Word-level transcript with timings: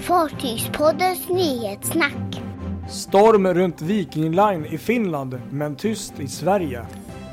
Fartygspoddens 0.00 1.28
nyhetssnack. 1.28 2.40
Storm 2.88 3.46
runt 3.46 3.82
Viking 3.82 4.30
Line 4.30 4.66
i 4.66 4.78
Finland, 4.78 5.40
men 5.50 5.76
tyst 5.76 6.20
i 6.20 6.28
Sverige. 6.28 6.86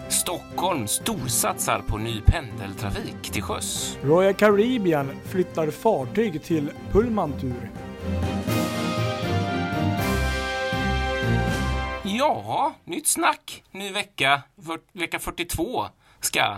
Stockholm 0.10 0.88
storsatsar 0.88 1.82
på 1.88 1.98
ny 1.98 2.22
pendeltrafik 2.22 3.22
till 3.32 3.42
sjöss. 3.42 3.98
Royal 4.04 4.34
Caribbean 4.34 5.12
flyttar 5.26 5.72
fartyg 5.72 6.44
till 6.44 6.72
Pullmantur. 6.92 7.70
Ja, 12.04 12.74
nytt 12.86 13.08
snack. 13.08 13.64
Ny 13.72 13.92
vecka. 13.92 14.42
Vecka 14.94 15.20
42 15.20 15.86
ska 16.20 16.58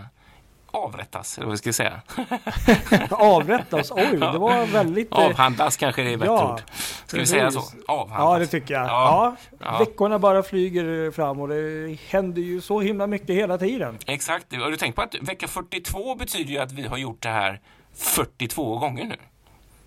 avrättas, 0.75 1.37
eller 1.37 1.47
vad 1.47 1.57
ska 1.57 1.67
jag 1.67 1.75
säga? 1.75 2.01
Avrättas? 3.09 3.91
Oj, 3.91 4.11
det 4.11 4.37
var 4.37 4.65
väldigt... 4.65 5.11
eh, 5.11 5.17
Avhandlas 5.17 5.77
kanske 5.77 6.01
är 6.01 6.17
bättre 6.17 6.25
ja, 6.33 6.53
ord. 6.53 6.61
Ska 7.05 7.17
vi 7.17 7.25
säga 7.25 7.51
så? 7.51 7.61
Avhandlas. 7.87 8.19
Ja, 8.33 8.39
det 8.39 8.47
tycker 8.47 8.73
jag. 8.73 8.83
Ja. 8.85 8.89
Ja, 8.89 9.57
Ja. 9.59 9.77
Veckorna 9.79 10.19
bara 10.19 10.43
flyger 10.43 11.11
fram 11.11 11.39
och 11.39 11.47
det 11.47 11.97
händer 12.09 12.41
ju 12.41 12.61
så 12.61 12.79
himla 12.81 13.07
mycket 13.07 13.29
hela 13.35 13.57
tiden. 13.57 13.97
Exakt. 14.07 14.55
Har 14.55 14.71
du 14.71 14.77
tänkt 14.77 14.95
på 14.95 15.01
att 15.01 15.15
vecka 15.21 15.47
42 15.47 16.15
betyder 16.15 16.51
ju 16.51 16.57
att 16.57 16.71
vi 16.71 16.87
har 16.87 16.97
gjort 16.97 17.21
det 17.21 17.29
här 17.29 17.61
42 17.95 18.77
gånger 18.77 19.03
nu. 19.05 19.15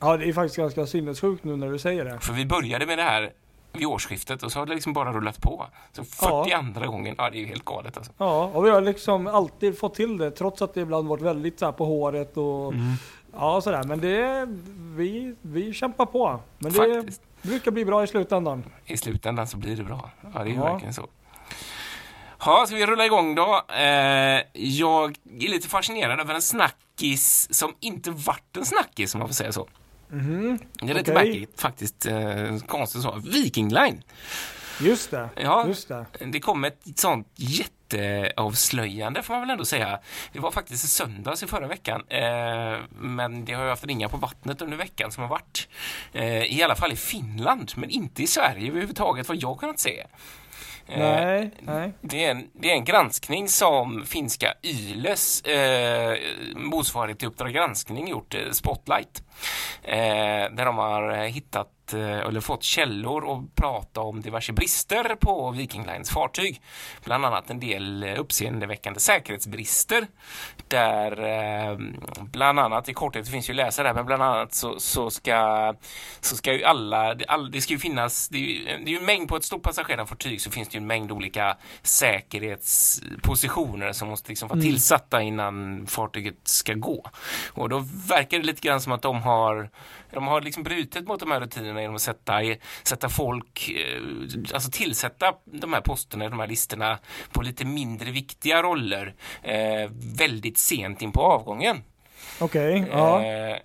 Ja, 0.01 0.17
det 0.17 0.29
är 0.29 0.33
faktiskt 0.33 0.57
ganska 0.57 0.87
sinnessjukt 0.87 1.45
nu 1.45 1.57
när 1.57 1.71
du 1.71 1.79
säger 1.79 2.05
det. 2.05 2.19
För 2.21 2.33
vi 2.33 2.47
började 2.47 2.87
med 2.87 2.99
det 2.99 3.03
här 3.03 3.31
vid 3.79 3.87
årsskiftet 3.87 4.43
och 4.43 4.53
så 4.53 4.59
har 4.59 4.67
det 4.67 4.75
liksom 4.75 4.93
bara 4.93 5.13
rullat 5.13 5.41
på. 5.43 5.67
Så 5.93 6.05
42 6.05 6.91
gången, 6.91 7.15
ja 7.19 7.31
det 7.31 7.37
är 7.39 7.41
ju 7.41 7.47
helt 7.47 7.65
galet 7.65 7.97
alltså. 7.97 8.13
Ja, 8.19 8.45
och 8.55 8.65
vi 8.67 8.71
har 8.71 8.81
liksom 8.81 9.27
alltid 9.27 9.79
fått 9.79 9.95
till 9.95 10.19
det 10.19 10.31
trots 10.31 10.63
att 10.63 10.75
det 10.75 10.81
ibland 10.81 11.09
varit 11.09 11.23
väldigt 11.23 11.59
så 11.59 11.73
på 11.73 11.85
håret 11.85 12.37
och 12.37 12.73
Mm. 12.73 12.93
ja 13.33 13.61
sådär. 13.61 13.83
Men 13.85 14.01
det, 14.01 14.47
vi, 14.97 15.35
vi 15.43 15.73
kämpar 15.73 16.07
på. 16.07 16.41
Men 16.59 16.73
det 16.73 16.95
Faktiskt. 16.97 17.23
brukar 17.43 17.71
bli 17.71 17.85
bra 17.85 18.05
i 18.05 18.07
slutändan. 18.07 18.65
I 18.87 18.97
slutändan 18.97 19.47
så 19.47 19.57
blir 19.57 19.77
det 19.77 19.85
bra. 19.85 20.11
Ja, 20.21 20.29
det 20.39 20.39
är 20.39 20.47
ju 20.47 20.55
Ja. 20.55 20.65
verkligen 20.73 20.95
så. 20.95 21.07
Ja, 22.45 22.65
ska 22.67 22.77
vi 22.77 22.87
rulla 22.87 23.07
igång 23.07 23.35
då? 23.35 23.63
Eh, 23.75 24.41
jag 24.53 25.17
är 25.41 25.49
lite 25.49 25.69
fascinerad 25.69 26.21
över 26.21 26.35
en 26.35 26.43
snackis 26.43 27.49
som 27.55 27.75
inte 27.81 28.11
vart 28.11 28.57
en 28.57 28.65
snackis, 28.65 29.15
om 29.15 29.19
man 29.19 29.29
får 29.29 29.35
säga 29.35 29.53
så. 29.53 29.67
Det 30.11 30.91
är 30.91 30.95
lite 30.95 31.01
okej. 31.01 31.15
märkligt 31.15 31.61
faktiskt. 31.61 32.07
Eh, 32.07 32.59
konstigt 32.67 33.03
så. 33.03 33.23
Viking 33.25 33.69
Line. 33.69 34.03
Just 34.81 35.11
det. 35.11 35.29
Ja. 35.37 35.65
Just 35.69 35.89
det. 35.89 36.07
Det 36.33 36.41
kom 36.41 36.65
ett 36.65 36.81
sånt 36.95 37.29
jätteavslöjande 37.93 39.23
får 39.23 39.35
man 39.35 39.41
väl 39.41 39.51
ändå 39.51 39.65
säga. 39.65 39.99
Det 40.33 40.39
var 40.39 40.51
faktiskt 40.51 40.85
i 40.85 40.89
söndags 40.89 41.43
i 41.43 41.47
förra 41.47 41.67
veckan. 41.67 42.05
Eh, 42.09 42.79
men 42.91 43.45
det 43.45 43.53
har 43.53 43.65
ju 43.65 43.71
haft 43.71 43.87
ringar 43.87 44.09
på 44.09 44.17
vattnet 44.17 44.63
under 44.63 44.77
veckan 44.77 45.13
som 45.13 45.23
har 45.23 45.31
varit. 45.31 45.69
Eh, 46.13 46.43
I 46.45 46.63
alla 46.63 46.77
fall 46.77 46.93
i 46.93 46.97
Finland, 46.97 47.73
men 47.77 47.91
inte 47.91 48.23
i 48.23 48.27
Sverige 48.27 48.69
överhuvudtaget 48.69 49.29
vad 49.29 49.37
jag 49.37 49.61
kunnat 49.61 49.79
se. 49.79 50.05
Eh, 50.87 50.99
Nej, 50.99 51.51
nej. 51.61 51.93
Det 52.01 52.25
är, 52.25 52.31
en, 52.31 52.51
det 52.53 52.71
är 52.71 52.75
en 52.75 52.85
granskning 52.85 53.49
som 53.49 54.07
finska 54.07 54.55
Yles 54.63 55.43
eh, 55.43 56.19
motsvarighet 56.57 57.19
till 57.19 57.29
Uppdrag 57.29 57.53
granskning 57.53 58.09
gjort, 58.09 58.35
Spotlight. 58.53 59.23
Eh, 59.83 59.97
där 60.53 60.65
de 60.65 60.79
har 60.79 61.25
hittat 61.27 61.69
eh, 61.95 62.19
eller 62.19 62.41
fått 62.41 62.63
källor 62.63 63.25
och 63.25 63.55
prata 63.55 64.01
om 64.01 64.21
diverse 64.21 64.53
brister 64.53 65.15
på 65.15 65.51
Viking 65.51 65.87
Lines 65.87 66.11
fartyg. 66.11 66.63
Bland 67.05 67.27
annat 67.27 67.51
en 67.51 67.61
del 67.61 68.05
uppseendeväckande 68.19 69.01
säkerhetsbrister. 69.01 70.07
Där 70.69 71.25
eh, 71.25 71.79
bland 72.23 72.61
annat, 72.61 72.89
i 72.89 72.95
korthet 72.95 73.25
det 73.25 73.31
finns 73.31 73.49
ju 73.49 73.53
att 73.53 73.57
läsa 73.57 73.83
där, 73.83 73.95
men 73.95 74.07
bland 74.07 74.23
annat 74.23 74.55
så, 74.55 74.81
så, 74.81 75.11
ska, 75.11 75.75
så 76.21 76.37
ska 76.37 76.53
ju 76.53 76.65
alla, 76.65 77.15
det, 77.15 77.25
all, 77.25 77.51
det 77.51 77.61
ska 77.61 77.73
ju 77.73 77.79
finnas, 77.79 78.29
det 78.29 78.39
är 78.39 78.41
ju, 78.41 78.65
det 78.65 78.91
är 78.91 78.93
ju 78.93 78.99
en 78.99 79.05
mängd 79.05 79.29
på 79.29 79.37
ett 79.37 79.45
stort 79.45 79.63
passagerarfartyg 79.63 80.41
så 80.41 80.51
finns 80.51 80.69
det 80.69 80.75
ju 80.75 80.81
en 80.81 80.87
mängd 80.87 81.13
olika 81.13 81.57
säkerhetspositioner 81.83 83.93
som 83.93 84.09
måste 84.09 84.29
liksom 84.29 84.49
vara 84.49 84.61
tillsatta 84.61 85.23
innan 85.23 85.87
fartyget 85.87 86.39
ska 86.43 86.75
gå. 86.75 87.11
Och 87.53 87.69
då 87.69 87.79
verkar 88.09 88.39
det 88.39 88.47
lite 88.47 88.61
grann 88.61 88.81
som 88.81 88.93
att 88.93 89.03
de 89.03 89.23
har 89.23 89.71
de 90.11 90.27
har 90.27 90.41
liksom 90.41 90.63
brutit 90.63 91.09
mot 91.09 91.21
de 91.21 91.31
här 91.31 91.41
rutinerna 91.41 91.78
genom 91.81 91.97
att 91.97 92.03
sätta, 92.03 92.41
sätta 92.83 93.09
folk, 93.09 93.71
eh, 93.71 94.03
alltså 94.55 94.71
tillsätta 94.71 95.35
de 95.45 95.73
här 95.73 95.81
posterna, 95.81 96.29
de 96.29 96.41
här 96.41 96.47
listorna 96.47 96.99
på 97.33 97.43
lite 97.43 97.65
mindre 97.65 98.11
viktiga 98.11 98.63
roller 98.63 99.15
eh, 99.43 99.91
väldigt 100.19 100.59
sent 100.59 101.03
in 101.03 101.13
på 101.13 101.21
avgången. 101.21 101.83
Okej. 102.41 102.85
ja. 102.93 103.25
Eh, 103.25 103.57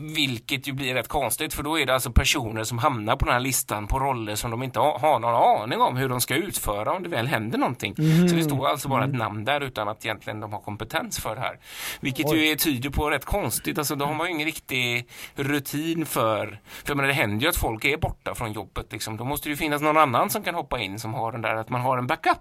vilket 0.00 0.68
ju 0.68 0.72
blir 0.72 0.94
rätt 0.94 1.08
konstigt 1.08 1.54
för 1.54 1.62
då 1.62 1.78
är 1.78 1.86
det 1.86 1.94
alltså 1.94 2.12
personer 2.12 2.64
som 2.64 2.78
hamnar 2.78 3.16
på 3.16 3.24
den 3.24 3.34
här 3.34 3.40
listan 3.40 3.86
på 3.86 3.98
roller 3.98 4.34
som 4.34 4.50
de 4.50 4.62
inte 4.62 4.78
har, 4.78 5.18
någon 5.18 5.34
aning 5.34 5.80
om 5.80 5.96
hur 5.96 6.08
de 6.08 6.20
ska 6.20 6.34
utföra 6.34 6.92
om 6.92 7.02
det 7.02 7.08
väl 7.08 7.26
händer 7.26 7.58
någonting. 7.58 7.94
Så 8.28 8.34
det 8.34 8.42
står 8.42 8.68
alltså 8.68 8.88
bara 8.88 9.04
ett 9.04 9.14
namn 9.14 9.44
där 9.44 9.60
utan 9.60 9.88
att 9.88 10.04
egentligen 10.04 10.40
de 10.40 10.52
har 10.52 10.60
kompetens 10.60 11.18
för 11.18 11.34
det 11.34 11.40
här. 11.40 11.58
Vilket 12.00 12.32
ju 12.32 12.46
är, 12.46 12.56
tyder 12.56 12.90
på 12.90 13.10
rätt 13.10 13.24
konstigt, 13.24 13.78
alltså 13.78 13.94
då 13.94 14.04
har 14.04 14.14
man 14.14 14.26
ju 14.26 14.32
ingen 14.32 14.46
riktig 14.46 15.08
rutin 15.34 16.06
för, 16.06 16.60
för 16.84 16.94
menar, 16.94 17.08
det 17.08 17.14
händer 17.14 17.42
ju 17.42 17.48
att 17.48 17.56
folk 17.56 17.84
är 17.84 17.96
borta 17.96 18.34
från 18.34 18.52
jobbet 18.52 18.92
liksom. 18.92 19.16
Då 19.16 19.24
måste 19.24 19.48
det 19.48 19.50
ju 19.50 19.56
finnas 19.56 19.82
någon 19.82 19.96
annan 19.96 20.30
som 20.30 20.42
kan 20.42 20.54
hoppa 20.54 20.80
in 20.80 20.98
som 20.98 21.14
har 21.14 21.32
den 21.32 21.42
där, 21.42 21.54
att 21.54 21.68
man 21.68 21.80
har 21.80 21.98
en 21.98 22.06
backup 22.06 22.38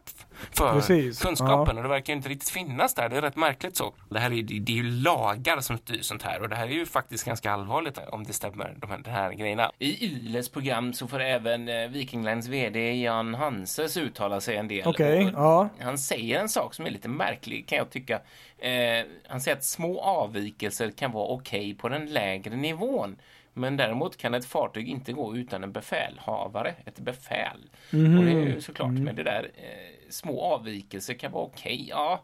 för 0.51 0.73
Precis, 0.73 1.21
kunskapen 1.21 1.77
och 1.77 1.83
det 1.83 1.89
verkar 1.89 2.13
ju 2.13 2.17
inte 2.17 2.29
riktigt 2.29 2.49
finnas 2.49 2.93
där. 2.93 3.09
Det 3.09 3.17
är 3.17 3.21
rätt 3.21 3.35
märkligt 3.35 3.77
så. 3.77 3.93
Det 4.09 4.19
här 4.19 4.33
är, 4.33 4.43
det 4.43 4.71
är 4.71 4.75
ju 4.75 4.83
lagar 4.83 5.59
som 5.59 5.77
styr 5.77 6.01
sånt 6.01 6.23
här 6.23 6.41
och 6.41 6.49
det 6.49 6.55
här 6.55 6.67
är 6.67 6.71
ju 6.71 6.85
faktiskt 6.85 7.16
ganska 7.23 7.51
allvarligt 7.51 7.99
om 8.11 8.23
det 8.23 8.33
stämmer, 8.33 8.75
de 8.77 8.89
här, 8.89 8.97
de 8.97 9.09
här 9.09 9.33
grejerna. 9.33 9.71
I 9.79 10.05
Yles 10.05 10.49
program 10.49 10.93
så 10.93 11.07
får 11.07 11.19
även 11.21 11.69
eh, 11.69 11.87
Viking 11.87 12.25
Lines 12.25 12.47
VD 12.47 13.01
Jan 13.01 13.33
Hanses 13.33 13.97
uttala 13.97 14.41
sig 14.41 14.55
en 14.55 14.67
del. 14.67 14.87
Okej, 14.87 15.25
Och 15.25 15.31
ja. 15.35 15.69
Han 15.79 15.97
säger 15.97 16.39
en 16.39 16.49
sak 16.49 16.73
som 16.73 16.85
är 16.85 16.89
lite 16.89 17.09
märklig 17.09 17.67
kan 17.67 17.77
jag 17.77 17.89
tycka. 17.89 18.21
Eh, 18.57 19.05
han 19.27 19.41
säger 19.41 19.57
att 19.57 19.63
små 19.63 20.01
avvikelser 20.01 20.91
kan 20.91 21.11
vara 21.11 21.27
okej 21.27 21.75
på 21.75 21.89
den 21.89 22.05
lägre 22.05 22.55
nivån. 22.55 23.15
Men 23.53 23.77
däremot 23.77 24.17
kan 24.17 24.33
ett 24.33 24.45
fartyg 24.45 24.87
inte 24.89 25.13
gå 25.13 25.35
utan 25.37 25.63
en 25.63 25.71
befälhavare, 25.71 26.73
ett 26.85 26.99
befäl. 26.99 27.69
Och 27.91 28.25
det 28.25 28.31
är 28.31 28.45
ju 28.45 28.61
såklart, 28.61 28.91
men 28.91 29.15
det 29.15 29.23
där 29.23 29.51
eh, 29.55 30.09
små 30.09 30.41
avvikelser 30.41 31.13
kan 31.13 31.31
vara 31.31 31.43
okej. 31.43 31.85
Ja, 31.89 32.23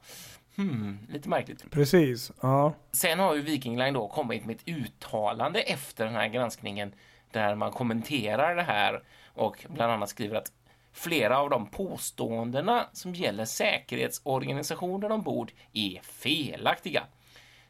hmm, 0.55 1.07
lite 1.09 1.29
märkligt. 1.29 1.71
Precis. 1.71 2.31
Ja. 2.41 2.73
Sen 2.91 3.19
har 3.19 3.35
ju 3.35 3.41
Viking 3.41 3.77
Line 3.77 3.93
då 3.93 4.07
kommit 4.07 4.45
med 4.45 4.55
ett 4.55 4.67
uttalande 4.67 5.61
efter 5.61 6.05
den 6.05 6.15
här 6.15 6.27
granskningen 6.27 6.93
där 7.31 7.55
man 7.55 7.71
kommenterar 7.71 8.55
det 8.55 8.63
här 8.63 9.03
och 9.33 9.65
bland 9.69 9.91
annat 9.91 10.09
skriver 10.09 10.35
att 10.35 10.51
flera 10.93 11.39
av 11.39 11.49
de 11.49 11.67
påståendena 11.67 12.85
som 12.93 13.15
gäller 13.15 13.45
säkerhetsorganisationen 13.45 15.11
ombord 15.11 15.51
är 15.73 16.01
felaktiga. 16.01 17.03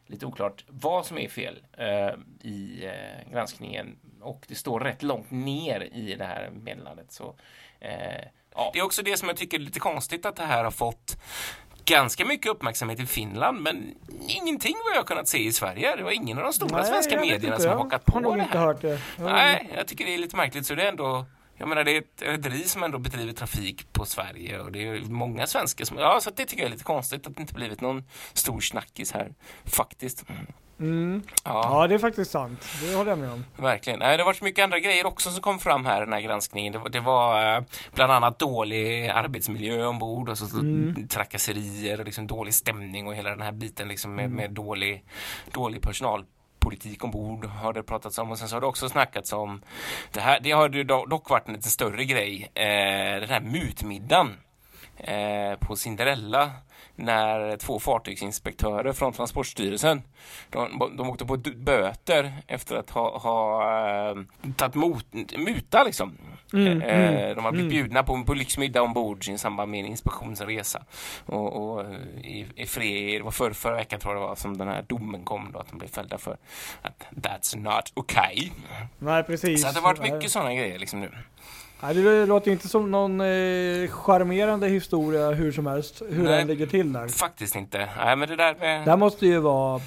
Lite 0.07 0.25
oklart 0.25 0.65
vad 0.67 1.05
som 1.05 1.17
är 1.17 1.27
fel 1.27 1.59
eh, 1.77 2.13
i 2.49 2.85
eh, 2.85 3.31
granskningen 3.31 3.99
och 4.21 4.45
det 4.47 4.55
står 4.55 4.79
rätt 4.79 5.03
långt 5.03 5.31
ner 5.31 5.89
i 5.93 6.15
det 6.15 6.25
här 6.25 6.49
meddelandet. 6.49 7.11
Så, 7.11 7.35
eh, 7.79 8.25
ja. 8.55 8.69
Det 8.73 8.79
är 8.79 8.83
också 8.83 9.03
det 9.03 9.17
som 9.17 9.27
jag 9.27 9.37
tycker 9.37 9.59
är 9.59 9.61
lite 9.61 9.79
konstigt 9.79 10.25
att 10.25 10.35
det 10.35 10.45
här 10.45 10.63
har 10.63 10.71
fått 10.71 11.17
ganska 11.85 12.25
mycket 12.25 12.51
uppmärksamhet 12.51 12.99
i 12.99 13.05
Finland 13.05 13.61
men 13.61 13.95
ingenting 14.27 14.75
vad 14.89 14.97
jag 14.97 15.07
kunnat 15.07 15.27
se 15.27 15.37
i 15.37 15.51
Sverige. 15.53 15.95
Det 15.95 16.03
var 16.03 16.11
ingen 16.11 16.37
av 16.37 16.43
de 16.43 16.53
stora 16.53 16.77
Nej, 16.77 16.85
svenska 16.85 17.19
medierna 17.19 17.59
som 17.59 17.69
har 17.71 17.77
hakat 17.77 18.05
på 18.05 18.19
har 18.19 18.37
det 18.37 18.43
här. 18.43 18.59
hört 18.59 18.81
det. 18.81 18.87
Jag- 19.17 19.25
Nej, 19.25 19.69
jag 19.75 19.87
tycker 19.87 20.05
det 20.05 20.13
är 20.13 20.17
lite 20.17 20.35
märkligt. 20.35 20.65
Så 20.65 20.75
det 20.75 20.83
är 20.83 20.89
ändå 20.89 21.25
jag 21.57 21.69
menar, 21.69 21.83
det 21.83 21.91
är 21.91 21.97
ett 21.99 22.21
rederi 22.21 22.63
som 22.63 22.83
ändå 22.83 22.97
bedriver 22.97 23.33
trafik 23.33 23.93
på 23.93 24.05
Sverige 24.05 24.59
och 24.59 24.71
det 24.71 24.87
är 24.87 25.01
många 25.01 25.47
svenskar 25.47 25.85
som... 25.85 25.97
Ja, 25.97 26.19
så 26.21 26.29
det 26.29 26.45
tycker 26.45 26.63
jag 26.63 26.67
är 26.67 26.71
lite 26.71 26.83
konstigt 26.83 27.27
att 27.27 27.35
det 27.35 27.41
inte 27.41 27.53
blivit 27.53 27.81
någon 27.81 28.03
stor 28.33 28.59
snackis 28.61 29.11
här. 29.11 29.33
Faktiskt. 29.65 30.29
Mm. 30.29 30.45
Ja, 31.43 31.83
Ja, 31.83 31.87
det 31.87 31.95
är 31.95 31.99
faktiskt 31.99 32.31
sant. 32.31 32.65
Det 32.81 32.95
håller 32.95 33.11
jag 33.11 33.19
med 33.19 33.31
om. 33.31 33.45
verkligen. 33.57 33.99
Nej, 33.99 34.17
det 34.17 34.23
har 34.23 34.25
varit 34.25 34.41
mycket 34.41 34.63
andra 34.63 34.79
grejer 34.79 35.05
också 35.05 35.29
som 35.29 35.41
kom 35.41 35.59
fram 35.59 35.85
här 35.85 35.97
i 36.01 36.05
den 36.05 36.13
här 36.13 36.21
granskningen. 36.21 36.73
Det 36.73 36.79
var, 36.79 36.89
det 36.89 36.99
var 36.99 37.55
eh, 37.57 37.63
bland 37.93 38.11
annat 38.11 38.39
dålig 38.39 39.07
arbetsmiljö 39.07 39.85
ombord 39.85 40.29
och 40.29 40.37
så, 40.37 40.45
så 40.45 40.57
trakasserier 41.09 41.99
och 41.99 42.05
liksom 42.05 42.27
dålig 42.27 42.53
stämning 42.53 43.07
och 43.07 43.15
hela 43.15 43.29
den 43.29 43.41
här 43.41 43.51
biten 43.51 43.87
liksom 43.87 44.15
med, 44.15 44.29
med 44.31 44.51
dålig, 44.51 45.03
dålig 45.51 45.81
personal 45.81 46.25
politik 46.59 47.03
ombord 47.03 47.45
har 47.45 47.73
det 47.73 47.83
pratats 47.83 48.17
om 48.17 48.31
och 48.31 48.37
sen 48.37 48.47
så 48.49 48.55
har 48.55 48.61
det 48.61 48.67
också 48.67 48.89
snackats 48.89 49.33
om 49.33 49.61
det 50.11 50.19
här. 50.19 50.39
Det 50.39 50.51
har 50.51 51.07
dock 51.09 51.29
varit 51.29 51.47
en 51.47 51.53
lite 51.53 51.69
större 51.69 52.05
grej. 52.05 52.51
Eh, 52.53 53.19
den 53.19 53.29
här 53.29 53.41
mutmiddagen 53.41 54.37
på 55.59 55.75
Cinderella 55.75 56.51
när 56.95 57.57
två 57.57 57.79
fartygsinspektörer 57.79 58.93
från 58.93 59.13
Transportstyrelsen 59.13 60.01
de, 60.49 60.95
de 60.97 61.09
åkte 61.09 61.25
på 61.25 61.37
böter 61.55 62.33
efter 62.47 62.75
att 62.75 62.89
ha, 62.89 63.17
ha 63.17 64.09
eh, 64.09 64.15
tagit 64.55 64.75
mot, 64.75 65.05
muta 65.37 65.83
liksom. 65.83 66.17
Mm, 66.53 66.81
Eh, 66.81 67.09
mm, 67.09 67.35
de 67.35 67.45
har 67.45 67.51
blivit 67.51 67.71
mm. 67.71 67.83
bjudna 67.83 68.03
på, 68.03 68.23
på 68.23 68.33
lyxmiddag 68.33 68.81
ombord 68.81 69.27
i 69.27 69.37
samband 69.37 69.71
med 69.71 69.79
en 69.79 69.85
inspektionsresa. 69.85 70.83
Och, 71.25 71.55
och 71.55 71.81
eh, 71.81 71.97
i, 72.23 72.45
i 72.55 72.65
fred, 72.65 73.19
det 73.19 73.23
var 73.23 73.31
för, 73.31 73.51
förra 73.51 73.75
veckan 73.75 73.99
tror 73.99 74.13
jag 74.13 74.23
det 74.23 74.27
var 74.27 74.35
som 74.35 74.57
den 74.57 74.67
här 74.67 74.85
domen 74.87 75.23
kom 75.23 75.51
då, 75.53 75.59
att 75.59 75.69
de 75.69 75.77
blev 75.77 75.87
fällda 75.87 76.17
för 76.17 76.37
att 76.81 77.05
that's 77.11 77.57
not 77.57 77.91
okay. 77.93 78.49
Nej, 78.99 79.23
precis. 79.23 79.61
Så 79.61 79.67
det 79.67 79.79
har 79.79 79.93
varit 79.93 80.13
mycket 80.13 80.31
sådana 80.31 80.53
grejer 80.53 80.79
liksom 80.79 80.99
nu. 80.99 81.11
Nej, 81.83 81.93
det 81.93 82.25
låter 82.25 82.51
inte 82.51 82.67
som 82.67 82.91
någon 82.91 83.21
eh, 83.21 83.89
charmerande 83.89 84.67
historia 84.67 85.31
hur 85.31 85.51
som 85.51 85.67
helst, 85.67 86.01
hur 86.09 86.23
Nej. 86.23 86.37
den 86.37 86.47
ligger 86.47 86.65
till 86.65 86.93
där. 86.93 87.07
Faktiskt 87.07 87.55
inte. 87.55 87.89
Nej, 87.97 88.15
men 88.15 88.29
det 88.29 88.35
där 88.35 88.55
med... 88.59 88.85
Det 88.85 88.97
måste 88.97 89.25
ju 89.25 89.39
vara... 89.39 89.81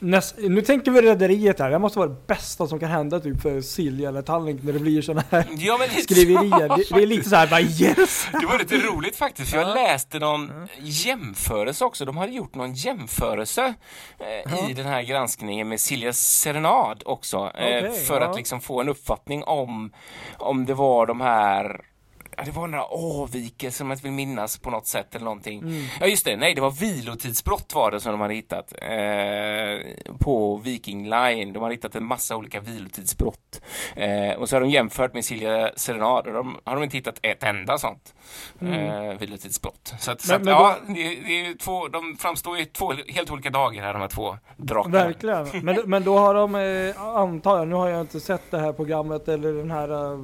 Näst, 0.00 0.34
nu 0.38 0.62
tänker 0.62 0.90
vi 0.90 1.02
rederiet 1.02 1.58
här, 1.58 1.70
det 1.70 1.78
måste 1.78 1.98
vara 1.98 2.08
det 2.08 2.26
bästa 2.26 2.66
som 2.66 2.78
kan 2.80 2.90
hända 2.90 3.20
typ 3.20 3.40
för 3.42 3.60
Silja 3.60 4.08
eller 4.08 4.22
Tallink 4.22 4.62
när 4.62 4.72
det 4.72 4.78
blir 4.78 5.02
sådana 5.02 5.24
här 5.30 5.44
Ja, 5.56 5.76
men 5.78 5.88
lite 5.88 6.02
skriverier. 6.14 6.68
Det, 6.76 6.96
det 6.96 7.02
är 7.02 7.06
lite 7.06 7.28
så 7.28 7.36
här, 7.36 7.46
bara 7.46 7.60
yes! 7.60 8.28
Det 8.40 8.46
var 8.46 8.58
lite 8.58 8.76
roligt 8.76 9.16
faktiskt, 9.16 9.50
för 9.50 9.58
jag 9.58 9.68
Ja. 9.68 9.74
läste 9.74 10.18
någon 10.18 10.68
jämförelse 10.80 11.84
också. 11.84 12.04
De 12.04 12.16
hade 12.16 12.32
gjort 12.32 12.54
någon 12.54 12.74
jämförelse 12.74 13.74
eh, 14.18 14.70
i 14.70 14.74
den 14.74 14.86
här 14.86 15.02
granskningen 15.02 15.68
med 15.68 15.80
Silja 15.80 16.12
Serenad 16.12 17.02
också. 17.06 17.36
Eh, 17.38 17.42
Okej, 17.78 17.90
för 18.06 18.20
ja. 18.20 18.26
att 18.30 18.36
liksom 18.36 18.60
få 18.60 18.80
en 18.80 18.88
uppfattning 18.88 19.44
om, 19.44 19.92
om 20.38 20.66
det 20.66 20.74
var 20.74 21.06
de 21.06 21.20
här 21.20 21.80
Ja, 22.38 22.44
det 22.44 22.50
var 22.50 22.68
några 22.68 22.84
avvikelser 22.84 23.78
som 23.78 23.90
jag 23.90 23.94
inte 23.94 24.02
vill 24.02 24.12
minnas 24.12 24.58
på 24.58 24.70
något 24.70 24.86
sätt 24.86 25.14
eller 25.14 25.24
någonting. 25.24 25.60
Mm. 25.60 25.84
Ja 26.00 26.06
just 26.06 26.24
det, 26.24 26.36
nej 26.36 26.54
det 26.54 26.60
var 26.60 26.70
vilotidsbrott 26.70 27.74
var 27.74 27.90
det 27.90 28.00
som 28.00 28.12
de 28.12 28.20
hade 28.20 28.34
hittat 28.34 28.72
eh, 28.82 30.16
på 30.18 30.56
Viking 30.56 31.10
Line. 31.10 31.52
De 31.52 31.62
hade 31.62 31.74
hittat 31.74 31.94
en 31.94 32.04
massa 32.04 32.36
olika 32.36 32.60
vilotidsbrott. 32.60 33.62
Eh, 33.96 34.32
och 34.32 34.48
så 34.48 34.56
har 34.56 34.60
de 34.60 34.70
jämfört 34.70 35.14
med 35.14 35.24
Silja 35.24 35.72
Serenad 35.76 36.26
och 36.26 36.32
de 36.32 36.58
har 36.64 36.74
de 36.74 36.84
inte 36.84 36.96
hittat 36.96 37.18
ett 37.22 37.42
enda 37.42 37.78
sånt 37.78 38.14
eh, 38.60 39.18
vilotidsbrott. 39.18 39.94
Så 39.98 40.10
att, 40.10 40.20
så 40.20 40.34
Mm. 40.34 40.44
Men- 40.44 40.54
att 40.54 40.88
men 40.88 40.96
ja, 40.96 41.02
det, 41.02 41.14
det 41.26 41.46
är 41.46 41.54
två, 41.58 41.88
de 41.88 42.16
framstår 42.16 42.58
i 42.58 42.66
två 42.66 42.92
helt 43.08 43.30
olika 43.30 43.50
dagar 43.50 43.82
här 43.82 43.92
de 43.92 44.00
här 44.00 44.08
två 44.08 44.36
drakarna. 44.56 45.04
Verkligen. 45.04 45.46
Men, 45.64 45.76
men 45.86 46.04
då 46.04 46.18
har 46.18 46.34
de, 46.34 46.54
eh, 46.54 47.02
antar 47.02 47.58
jag, 47.58 47.68
nu 47.68 47.74
har 47.74 47.88
jag 47.88 48.00
inte 48.00 48.20
sett 48.20 48.50
det 48.50 48.58
här 48.58 48.72
programmet 48.72 49.28
eller 49.28 49.52
den 49.52 49.70
här 49.70 50.12
eh, 50.12 50.18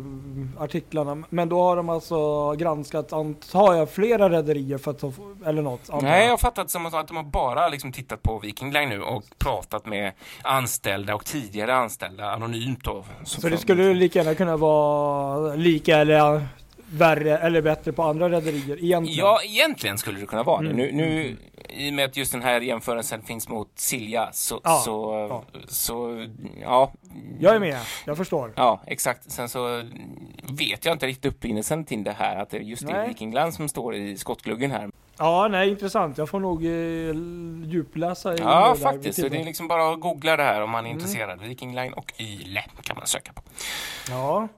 artiklarna, 0.63 1.23
men 1.31 1.49
då 1.49 1.63
har 1.63 1.77
de 1.77 1.89
alltså 1.89 2.53
granskat, 2.53 3.13
antar 3.13 3.75
jag, 3.75 3.91
flera 3.91 4.31
rederier 4.31 4.79
för 4.79 4.91
att 4.91 5.05
eller 5.47 5.63
något. 5.63 5.91
antar 5.91 6.07
Nej, 6.07 6.25
jag 6.25 6.31
har 6.31 6.39
fattat 6.39 6.71
som 6.71 6.87
att 6.87 7.09
de 7.09 7.17
har 7.17 7.25
bara 7.25 7.69
liksom 7.69 7.93
tittat 7.93 8.23
på 8.23 8.39
Viking 8.39 8.73
Line 8.73 8.89
nu 8.89 9.03
och 9.03 9.25
pratat 9.39 9.87
med 9.87 10.13
anställda 10.43 11.15
och 11.15 11.25
tidigare 11.25 11.75
anställda 11.75 12.31
anonymt 12.31 12.85
då. 12.85 13.05
Så 13.25 13.49
det 13.49 13.59
skulle 13.59 13.95
lika 13.95 14.19
gärna 14.19 14.35
kunna 14.35 14.57
vara 14.57 15.55
lika 15.55 15.99
eller 15.99 16.47
värre 16.91 17.39
eller 17.39 17.63
bättre 17.63 17.93
på 17.93 18.03
andra 18.03 18.29
rederier 18.29 18.85
egentligen. 18.85 19.19
Ja, 19.19 19.41
egentligen 19.45 19.99
skulle 19.99 20.21
det 20.21 20.27
kunna 20.27 20.43
vara 20.43 20.61
det. 20.63 20.71
Mm. 20.71 20.77
Nu, 20.77 20.93
nu, 20.93 21.37
I 21.69 21.91
och 21.91 21.95
med 21.95 22.05
att 22.05 22.17
just 22.17 22.33
den 22.33 22.43
här 22.43 22.61
jämförelsen 22.61 23.23
finns 23.23 23.49
mot 23.49 23.71
Silja 23.75 24.29
så, 24.33 24.61
Ja, 24.65 24.83
så, 24.85 25.27
ja. 25.31 25.61
så, 25.69 26.27
ja. 26.63 26.93
Jag 27.41 27.55
är 27.55 27.59
med, 27.61 27.79
jag 28.05 28.17
förstår. 28.17 28.53
Ja, 28.57 28.81
exakt. 28.87 29.31
Sen 29.31 29.49
så 29.49 29.83
vet 30.59 30.85
jag 30.85 30.93
inte 30.95 31.07
riktigt 31.07 31.33
upprinnelsen 31.35 31.85
till 31.85 32.05
det 32.05 32.13
här, 32.13 32.37
att 32.37 32.51
det 32.51 32.57
är 32.57 32.61
just 32.61 32.87
det 32.87 32.93
Nej. 32.93 33.09
Viking 33.09 33.35
Line 33.35 33.53
som 33.53 33.69
står 33.69 33.95
i 33.95 34.17
skottgluggen 34.17 34.71
här. 34.71 34.91
Ja, 35.19 35.49
nej, 35.51 35.71
intressant. 35.71 36.19
Jag 36.19 36.29
får 36.29 36.41
nog 36.41 36.65
eh, 36.65 37.71
djupläsa 37.73 38.35
i 38.35 38.39
Ja, 38.39 38.73
det 38.75 38.81
faktiskt. 38.81 39.21
Så 39.21 39.29
det 39.29 39.41
är 39.41 39.45
liksom 39.45 39.69
bara 39.69 39.93
att 39.93 40.01
googla 40.01 40.37
det 40.37 40.43
här 40.43 40.63
om 40.63 40.71
man 40.71 40.85
är 40.87 40.91
Mm. 40.91 40.99
intresserad. 41.01 41.41
Viking 41.43 41.75
Line 41.75 41.93
och 41.93 42.13
Yle 42.19 42.65
kan 42.83 42.97
man 42.97 43.07
söka 43.07 43.33
på. 43.33 43.43
Ja. 44.11 44.49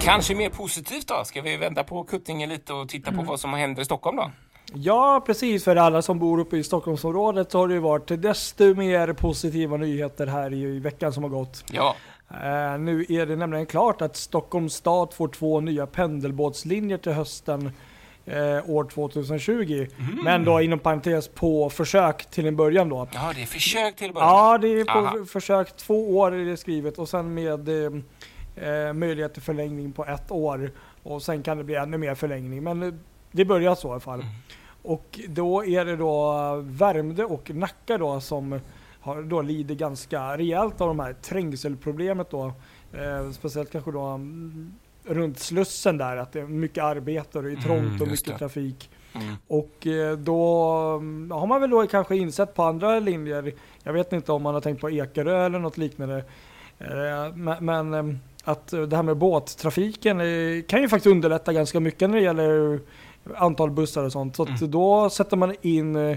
Kanske 0.00 0.34
mer 0.34 0.48
positivt 0.50 1.08
då? 1.08 1.24
Ska 1.24 1.42
vi 1.42 1.56
vända 1.56 1.84
på 1.84 2.04
kuttingen 2.04 2.48
lite 2.48 2.72
och 2.72 2.88
titta 2.88 3.10
Mm. 3.10 3.24
på 3.24 3.30
vad 3.30 3.40
som 3.40 3.54
händer 3.54 3.82
i 3.82 3.84
Stockholm 3.84 4.16
då? 4.16 4.30
ja, 4.74 5.22
precis. 5.26 5.64
För 5.64 5.76
alla 5.76 6.02
som 6.02 6.18
bor 6.18 6.38
uppe 6.40 6.56
i 6.56 6.64
Stockholmsområdet 6.64 7.50
så 7.52 7.58
har 7.58 7.68
det 7.68 7.74
ju 7.74 7.80
varit 7.80 8.22
desto 8.22 8.74
mer 8.74 9.12
positiva 9.12 9.76
nyheter 9.76 10.26
här 10.26 10.52
i, 10.54 10.78
veckan 10.78 11.12
som 11.12 11.22
har 11.22 11.30
gått. 11.30 11.64
Ja, 11.72 11.94
Eh, 12.44 12.78
nu 12.78 13.06
är 13.08 13.26
det 13.26 13.36
nämligen 13.36 13.66
klart 13.66 14.02
att 14.02 14.16
Stockholms 14.16 14.74
stad 14.74 15.12
får 15.14 15.28
två 15.28 15.60
nya 15.60 15.86
pendelbåtslinjer 15.86 16.98
till 16.98 17.12
hösten 17.12 17.72
eh, 18.26 18.70
år 18.70 18.84
2020. 18.84 19.86
Mm. 19.98 20.24
Men 20.24 20.44
då 20.44 20.60
inom 20.60 20.78
parentes 20.78 21.28
på 21.28 21.70
försök 21.70 22.30
till 22.30 22.46
en 22.46 22.56
början 22.56 22.88
då. 22.88 23.08
ja 23.14 23.32
det 23.34 23.42
är 23.42 23.46
försök 23.46 23.96
till 23.96 24.12
början. 24.12 24.28
Ja, 24.28 24.58
det 24.58 24.68
är 24.68 24.84
på 24.84 24.98
Aha. 24.98 25.24
försök. 25.24 25.76
Två 25.76 26.18
år 26.18 26.34
är 26.34 26.44
det 26.44 26.56
skrivet 26.56 26.98
och 26.98 27.08
sen 27.08 27.34
med 27.34 27.68
eh, 27.68 27.92
eh, 28.68 28.92
möjlighet 28.92 29.32
till 29.32 29.42
förlängning 29.42 29.92
på 29.92 30.04
ett 30.04 30.30
år. 30.30 30.70
Och 31.02 31.22
sen 31.22 31.42
kan 31.42 31.58
det 31.58 31.64
bli 31.64 31.74
ännu 31.74 31.98
mer 31.98 32.14
förlängning. 32.14 32.62
Men 32.62 32.82
eh, 32.82 32.94
det 33.32 33.44
börjar 33.44 33.74
så 33.74 33.88
i 33.88 33.90
alla 33.90 34.00
fall. 34.00 34.20
Mm. 34.20 34.32
Och 34.82 35.20
då 35.28 35.64
är 35.64 35.84
det 35.84 35.96
då 35.96 36.56
Värmdö 36.64 37.24
och 37.24 37.50
Nacka 37.50 37.98
då 37.98 38.20
som 38.20 38.60
har 39.00 39.22
då 39.22 39.42
lider 39.42 39.74
ganska 39.74 40.38
rejält 40.38 40.80
av 40.80 40.88
de 40.88 41.00
här 41.00 41.12
trängselproblemet 41.12 42.30
då. 42.30 42.52
Eh, 42.92 43.30
speciellt 43.30 43.72
kanske 43.72 43.90
då 43.90 44.00
mm, 44.00 44.72
runt 45.04 45.38
Slussen 45.38 45.98
där, 45.98 46.16
att 46.16 46.32
det 46.32 46.40
är 46.40 46.46
mycket 46.46 46.84
arbete 46.84 47.38
och 47.38 47.44
det 47.44 47.52
är 47.52 47.56
trångt 47.56 47.80
Mm, 47.86 48.02
och 48.02 48.08
mycket 48.08 48.26
det. 48.26 48.38
trafik. 48.38 48.90
Mm. 49.14 49.34
Och 49.48 49.86
eh, 49.86 50.16
då 50.18 50.62
mm, 51.00 51.30
har 51.30 51.46
man 51.46 51.60
väl 51.60 51.70
då 51.70 51.86
kanske 51.86 52.16
insett 52.16 52.54
på 52.54 52.62
andra 52.62 52.98
linjer, 53.00 53.52
jag 53.82 53.92
vet 53.92 54.12
inte 54.12 54.32
om 54.32 54.42
man 54.42 54.54
har 54.54 54.60
tänkt 54.60 54.80
på 54.80 54.90
Ekerö 54.90 55.46
eller 55.46 55.58
något 55.58 55.76
liknande, 55.78 56.24
eh, 56.78 57.34
men, 57.60 57.94
eh, 57.94 58.04
att 58.44 58.68
det 58.68 58.96
här 58.96 59.02
med 59.02 59.16
båttrafiken 59.16 60.18
kan 60.68 60.82
ju 60.82 60.88
faktiskt 60.88 61.06
underlätta 61.12 61.52
ganska 61.52 61.80
mycket 61.80 62.10
när 62.10 62.16
det 62.18 62.24
gäller 62.24 62.80
antal 63.36 63.70
bussar 63.70 64.04
och 64.04 64.12
sånt. 64.12 64.36
Så 64.36 64.42
att 64.42 64.48
Mm. 64.60 64.70
då 64.70 65.10
sätter 65.10 65.36
man 65.36 65.54
in, 65.62 66.16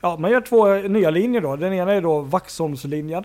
ja 0.00 0.16
man 0.18 0.30
gör 0.30 0.40
två 0.40 0.74
nya 0.88 1.10
linjer 1.10 1.40
då. 1.40 1.56
Den 1.56 1.72
ena 1.72 1.92
är 1.92 2.00
då 2.00 2.20
Vaxholmslinjen 2.20 3.24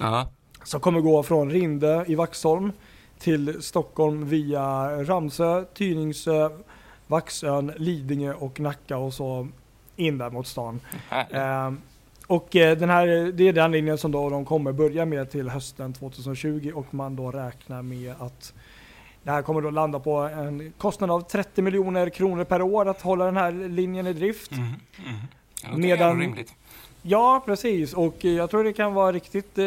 Ja. 0.00 0.28
som 0.64 0.80
kommer 0.80 1.00
gå 1.00 1.22
från 1.22 1.50
Rinde 1.50 2.04
i 2.08 2.14
Vaxholm 2.14 2.72
till 3.18 3.62
Stockholm 3.62 4.28
via 4.28 4.62
Ramsö, 5.04 5.64
Tyningsö, 5.74 6.50
Vaxön, 7.06 7.72
Lidingö 7.76 8.32
och 8.34 8.60
Nacka 8.60 8.96
och 8.96 9.14
så 9.14 9.48
in 9.96 10.18
där 10.18 10.30
mot 10.30 10.46
stan. 10.46 10.80
Eh, 11.30 11.72
och 12.26 12.56
eh, 12.56 12.78
den 12.78 12.90
här, 12.90 13.32
det 13.32 13.48
är 13.48 13.52
den 13.52 13.72
linjen 13.72 13.98
som 13.98 14.12
då 14.12 14.30
de 14.30 14.44
kommer 14.44 14.72
börja 14.72 15.04
med 15.04 15.30
till 15.30 15.48
hösten 15.48 15.92
2020 15.92 16.72
och 16.74 16.94
man 16.94 17.16
då 17.16 17.30
räknar 17.30 17.82
med 17.82 18.14
att 18.18 18.54
det 19.22 19.30
här 19.30 19.42
kommer 19.42 19.60
då 19.60 19.70
landa 19.70 20.00
på 20.00 20.16
en 20.18 20.72
kostnad 20.78 21.10
av 21.10 21.20
30 21.20 21.62
miljoner 21.62 22.10
kronor 22.10 22.44
per 22.44 22.62
år 22.62 22.88
att 22.88 23.00
hålla 23.02 23.24
den 23.24 23.36
här 23.36 23.52
linjen 23.68 24.06
i 24.06 24.12
drift. 24.12 24.52
Mm. 24.52 24.64
Mm. 24.66 25.80
Det 25.80 25.90
är 25.90 25.96
Medan- 25.96 26.20
rimligt. 26.20 26.54
Ja, 27.06 27.42
precis. 27.46 27.94
Och 27.94 28.24
eh, 28.24 28.30
jag 28.32 28.50
tror 28.50 28.64
det 28.64 28.72
kan 28.72 28.94
vara 28.94 29.12
riktigt 29.12 29.58
eh, 29.58 29.64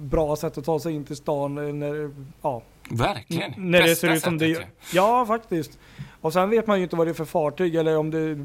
bra 0.00 0.36
sätt 0.36 0.58
att 0.58 0.64
ta 0.64 0.80
sig 0.80 0.94
in 0.94 1.04
till 1.04 1.16
stan 1.16 1.58
eh, 1.58 1.74
när, 1.74 2.10
ja, 2.42 2.62
Verkligen. 2.90 3.52
N- 3.54 3.70
när 3.70 3.78
det 3.78 3.84
Bästa 3.84 4.06
ser 4.06 4.14
ut 4.16 4.22
som 4.22 4.38
det 4.38 4.46
gör. 4.48 4.66
Ja, 4.94 5.26
faktiskt. 5.26 5.78
Och 6.20 6.32
sen 6.32 6.50
vet 6.50 6.66
man 6.66 6.78
ju 6.78 6.82
inte 6.84 6.96
vad 6.96 7.06
det 7.06 7.10
är 7.10 7.14
för 7.14 7.24
fartyg 7.24 7.74
eller 7.74 7.96
om 7.98 8.10
det... 8.10 8.38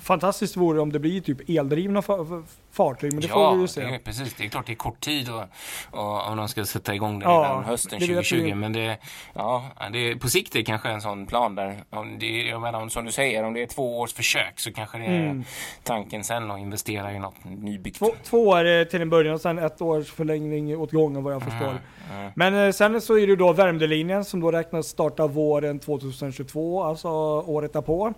Fantastiskt 0.00 0.56
vore 0.56 0.80
om 0.80 0.92
det 0.92 0.98
blir 0.98 1.20
typ 1.20 1.48
eldrivna 1.50 2.00
fa- 2.00 2.26
fa- 2.28 2.44
fartyg, 2.72 3.12
men 3.12 3.22
det 3.22 3.28
får 3.28 3.50
vi 3.50 3.56
ju 3.56 3.62
Ja, 3.62 3.66
se. 3.68 3.80
det 3.80 3.94
är, 3.94 3.98
precis. 3.98 4.34
Det 4.34 4.44
är 4.44 4.48
klart 4.48 4.66
det 4.66 4.72
är 4.72 4.76
kort 4.76 5.00
tid 5.00 5.28
och, 5.30 5.42
och, 6.00 6.26
om 6.30 6.36
de 6.36 6.48
ska 6.48 6.64
sätta 6.64 6.94
igång 6.94 7.18
det 7.18 7.24
Ja, 7.24 7.30
redan 7.48 7.64
hösten 7.64 7.90
det 8.00 8.06
vet 8.06 8.10
vi 8.10 8.14
2020. 8.14 8.46
ju. 8.46 8.54
Men 8.54 8.72
det, 8.72 8.98
ja, 9.34 9.64
det 9.92 10.16
på 10.16 10.28
sikt 10.28 10.54
är 10.54 10.58
det 10.58 10.64
kanske 10.64 10.88
en 10.88 11.00
sån 11.00 11.26
plan 11.26 11.54
där. 11.54 11.84
Om 11.90 12.18
det, 12.18 12.42
jag 12.42 12.60
menar, 12.60 12.88
som 12.88 13.04
du 13.04 13.12
säger, 13.12 13.44
om 13.44 13.54
det 13.54 13.62
är 13.62 13.66
två 13.66 14.00
års 14.00 14.12
försök 14.14 14.60
så 14.60 14.72
kanske 14.72 14.98
det 14.98 15.04
är 15.04 15.22
Mm. 15.22 15.44
tanken 15.82 16.24
sen 16.24 16.50
att 16.50 16.58
investera 16.58 17.12
i 17.12 17.18
något 17.18 17.34
nybyggt. 17.44 17.98
Två, 17.98 18.10
två 18.24 18.48
år 18.48 18.84
till 18.84 19.02
en 19.02 19.10
början 19.10 19.34
och 19.34 19.40
sen 19.40 19.58
ett 19.58 19.82
års 19.82 20.10
förlängning 20.12 20.76
åt 20.76 20.92
gången 20.92 21.22
vad 21.22 21.34
jag 21.34 21.42
förstår. 21.42 21.66
Mm, 21.68 21.78
mm. 22.20 22.32
Men 22.36 22.54
eh, 22.66 22.72
sen 22.72 23.00
så 23.00 23.18
är 23.18 23.26
det 23.26 23.36
då 23.36 23.52
Värmdölinjen 23.52 24.24
som 24.24 24.40
då 24.40 24.50
räknas 24.52 24.86
starta 24.86 25.26
våren 25.26 25.78
2022, 25.78 26.82
alltså 26.84 27.08
året 27.40 27.72
därpå. 27.72 28.14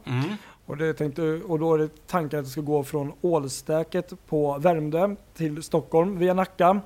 Mm. 0.66 0.73
Och, 0.73 0.76
det 0.76 0.94
tänkte, 0.94 1.23
och 1.23 1.59
då 1.59 1.75
är 1.75 1.78
det 1.78 2.06
tanken 2.06 2.38
att 2.38 2.44
det 2.44 2.50
ska 2.50 2.61
gå 2.61 2.85
från 2.85 3.12
Ålstäket 3.21 4.12
på 4.26 4.59
Värmdö 4.59 5.14
till 5.37 5.62
Stockholm 5.62 6.18
via 6.18 6.35
Nacka. 6.35 6.73
Mhm. 6.73 6.83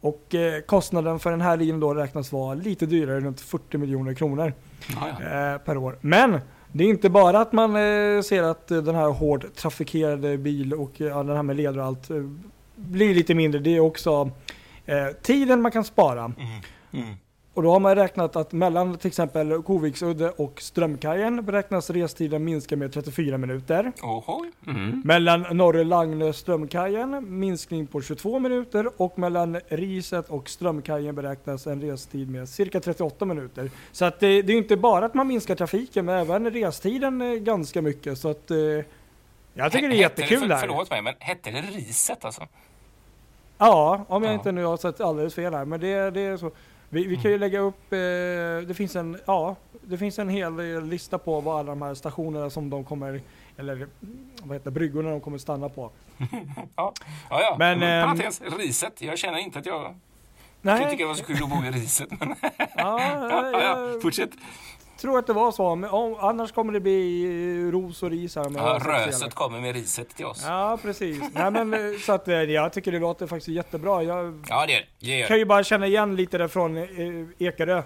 Och 0.00 0.34
eh, 0.34 0.60
kostnaden 0.60 1.18
för 1.18 1.30
den 1.30 1.40
här 1.40 1.56
linjen 1.56 1.80
då 1.80 1.94
räknas 1.94 2.32
vara 2.32 2.54
lite 2.54 2.86
dyrare, 2.86 3.20
runt 3.20 3.40
40 3.40 3.78
miljoner 3.78 4.14
kronor 4.14 4.52
Ja, 4.94 5.08
ja. 5.20 5.52
eh, 5.54 5.58
per 5.58 5.76
år. 5.76 5.98
Men 6.00 6.40
det 6.72 6.84
är 6.84 6.88
inte 6.88 7.10
bara 7.10 7.40
att 7.40 7.52
man 7.52 7.70
eh, 7.76 8.22
ser 8.22 8.42
att 8.42 8.68
den 8.68 8.94
här 8.94 9.08
hårt 9.08 9.54
trafikerade 9.54 10.38
bil 10.38 10.74
och 10.74 11.00
eh, 11.00 11.24
den 11.24 11.36
här 11.36 11.42
med 11.42 11.56
leder 11.56 11.78
och 11.78 11.84
allt 11.84 12.10
eh, 12.10 12.16
blir 12.74 13.14
lite 13.14 13.34
mindre. 13.34 13.60
Det 13.60 13.76
är 13.76 13.80
också 13.80 14.30
eh, 14.86 15.06
tiden 15.22 15.62
man 15.62 15.72
kan 15.72 15.84
spara. 15.84 16.24
Mm. 16.24 16.34
Mm. 16.92 17.14
Och 17.58 17.64
då 17.64 17.70
har 17.72 17.80
man 17.80 17.94
räknat 17.94 18.36
att 18.36 18.52
mellan 18.52 18.98
till 18.98 19.08
exempel 19.08 19.62
Koviksudde 19.62 20.30
och 20.30 20.60
Strömkajen 20.62 21.44
beräknas 21.44 21.90
restiden 21.90 22.44
minska 22.44 22.76
med 22.76 22.92
34 22.92 23.38
minuter. 23.38 23.92
Oho. 24.02 24.44
Mm. 24.66 25.02
Mellan 25.04 25.42
Norre 25.56 25.84
Lagnö 25.84 26.32
Strömkajen 26.32 27.38
minskning 27.38 27.86
på 27.86 28.02
22 28.02 28.38
minuter 28.38 29.02
och 29.02 29.18
mellan 29.18 29.60
Riset 29.68 30.28
och 30.28 30.48
Strömkajen 30.48 31.14
beräknas 31.14 31.66
en 31.66 31.80
restid 31.82 32.30
med 32.30 32.48
cirka 32.48 32.80
38 32.80 33.24
minuter. 33.24 33.70
Så 33.92 34.04
att 34.04 34.20
det, 34.20 34.42
det 34.42 34.52
är 34.52 34.56
inte 34.56 34.76
bara 34.76 35.06
att 35.06 35.14
man 35.14 35.26
minskar 35.26 35.54
trafiken 35.54 36.04
men 36.04 36.18
även 36.18 36.50
restiden 36.50 37.44
ganska 37.44 37.82
mycket. 37.82 38.18
Så 38.18 38.30
att 38.30 38.50
eh, 38.50 38.56
jag 39.54 39.72
tycker 39.72 39.88
det 39.88 39.94
är 39.94 40.00
jättekul 40.00 40.48
det, 40.48 40.54
här. 40.54 40.60
för, 40.60 40.68
Förlåt 40.68 40.90
mig, 40.90 41.02
men 41.02 41.14
hette 41.18 41.50
det 41.50 41.60
riset 41.60 42.24
alltså? 42.24 42.46
Ja, 43.58 44.04
om 44.08 44.22
jag 44.22 44.30
Ja. 44.30 44.34
inte 44.34 44.52
nu 44.52 44.64
har 44.64 44.76
sett 44.76 45.00
alldeles 45.00 45.34
fel 45.34 45.54
här. 45.54 45.64
Men 45.64 45.80
det, 45.80 46.10
det 46.10 46.20
är 46.20 46.36
så. 46.36 46.50
Vi, 46.90 47.06
vi 47.06 47.16
kan 47.16 47.30
ju 47.30 47.38
lägga 47.38 47.58
upp, 47.58 47.92
eh, 47.92 47.98
det 48.66 48.74
finns 48.76 48.96
en, 48.96 49.18
ja, 49.26 49.56
det 49.82 49.98
finns 49.98 50.18
en 50.18 50.28
hel 50.28 50.74
eh, 50.74 50.82
lista 50.82 51.18
på 51.18 51.40
vad 51.40 51.58
alla 51.58 51.70
de 51.70 51.82
här 51.82 51.94
stationerna 51.94 52.50
som 52.50 52.70
de 52.70 52.84
kommer, 52.84 53.20
eller 53.56 53.72
mm, 53.74 53.88
vad 54.42 54.56
heter 54.56 54.70
bryggorna 54.70 55.10
de 55.10 55.20
kommer 55.20 55.38
stanna 55.38 55.68
på. 55.68 55.90
Ja, 56.76 56.92
ja. 57.30 57.40
ja. 57.40 57.56
Men, 57.58 57.78
Men, 57.78 58.08
ehm, 58.08 58.16
parentes, 58.16 58.42
riset. 58.58 59.02
Jag 59.02 59.18
känner 59.18 59.38
inte 59.38 59.58
att 59.58 59.66
jag 59.66 59.94
Nej, 60.62 60.90
tycka 60.90 61.02
det 61.02 61.08
var 61.08 61.14
så 61.14 61.24
kul 61.24 61.42
att 61.42 61.50
bo 61.50 61.64
i 61.64 61.70
riset. 61.70 62.08
Men, 62.20 62.34
ja, 62.40 62.56
ja, 62.76 63.50
ja, 63.52 63.62
jag 63.62 64.02
Fortsätt. 64.02 64.30
Tror 64.98 65.18
att 65.18 65.26
det 65.26 65.32
var 65.32 65.52
så. 65.52 65.74
Men 65.74 65.90
om, 65.90 66.16
annars 66.20 66.52
kommer 66.52 66.72
det 66.72 66.80
bli 66.80 67.24
eh, 67.24 67.72
ros 67.72 68.02
och 68.02 68.10
ris 68.10 68.36
här. 68.36 68.44
jag 68.44 68.54
Ja, 68.54 68.80
röset 69.06 69.34
kommer 69.34 69.60
med 69.60 69.74
riset 69.74 70.08
till 70.16 70.26
oss. 70.26 70.44
Ja, 70.46 70.78
precis. 70.82 71.22
Nej, 71.32 71.50
men, 71.50 71.74
eh, 71.74 71.98
så 72.06 72.12
att, 72.12 72.28
eh, 72.28 72.34
jag 72.42 72.72
tycker 72.72 72.92
det 72.92 72.98
låter 72.98 73.26
faktiskt 73.26 73.48
jättebra. 73.48 74.02
Jag 74.02 74.44
Ja, 74.48 74.66
det 74.66 74.82
det. 75.06 75.22
kan 75.28 75.38
ju 75.38 75.44
bara 75.44 75.64
känna 75.64 75.86
igen 75.86 76.16
lite 76.16 76.48
från 76.48 76.76
Ekerö. 77.38 77.82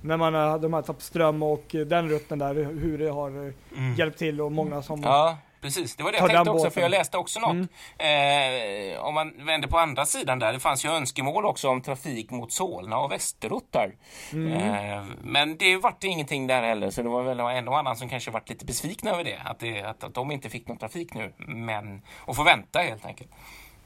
När 0.00 0.16
man 0.16 0.34
har 0.34 0.58
de 0.58 0.72
här 0.72 0.82
Tappström 0.82 1.42
och 1.42 1.64
den 1.86 2.08
rutten 2.08 2.38
där, 2.38 2.54
hur 2.54 2.98
det 2.98 3.08
har 3.10 3.28
Mm. 3.30 3.94
hjälpt 3.96 4.18
till 4.18 4.40
och 4.40 4.52
många 4.52 4.82
som... 4.82 5.02
Ja, 5.02 5.36
precis. 5.62 5.96
Det 5.96 6.02
var 6.02 6.12
det 6.12 6.18
jag 6.18 6.30
tänkte 6.30 6.50
också, 6.50 6.70
för 6.70 6.80
jag 6.80 6.90
läste 6.90 7.18
också 7.18 7.40
något. 7.40 7.68
Mm. 7.98 8.94
Eh, 8.94 9.00
om 9.00 9.14
man 9.14 9.46
vänder 9.46 9.68
på 9.68 9.78
andra 9.78 10.06
sidan 10.06 10.38
där, 10.38 10.52
det 10.52 10.60
fanns 10.60 10.84
ju 10.84 10.88
önskemål 10.88 11.44
också 11.44 11.68
om 11.68 11.80
trafik 11.80 12.30
mot 12.30 12.52
Solna 12.52 12.98
och 12.98 13.12
västerort 13.12 13.68
där. 13.70 13.94
Mm. 14.32 14.52
Eh, 14.52 15.04
men 15.22 15.56
det 15.56 15.76
vart 15.76 16.04
ingenting 16.04 16.46
där 16.46 16.62
heller, 16.62 16.90
så 16.90 17.02
det 17.02 17.08
var 17.08 17.22
väl 17.22 17.40
en 17.40 17.68
och 17.68 17.78
annan 17.78 17.96
som 17.96 18.08
kanske 18.08 18.30
vart 18.30 18.48
lite 18.48 18.64
besvikna 18.64 19.10
över 19.10 19.24
det. 19.24 19.38
Att, 19.44 19.58
det, 19.58 19.82
att, 19.82 20.04
att 20.04 20.14
de 20.14 20.30
inte 20.30 20.48
fick 20.48 20.68
någon 20.68 20.78
trafik 20.78 21.14
nu, 21.14 21.32
men 21.36 22.02
och 22.18 22.36
får 22.36 22.44
vänta 22.44 22.78
helt 22.78 23.06
enkelt. 23.06 23.30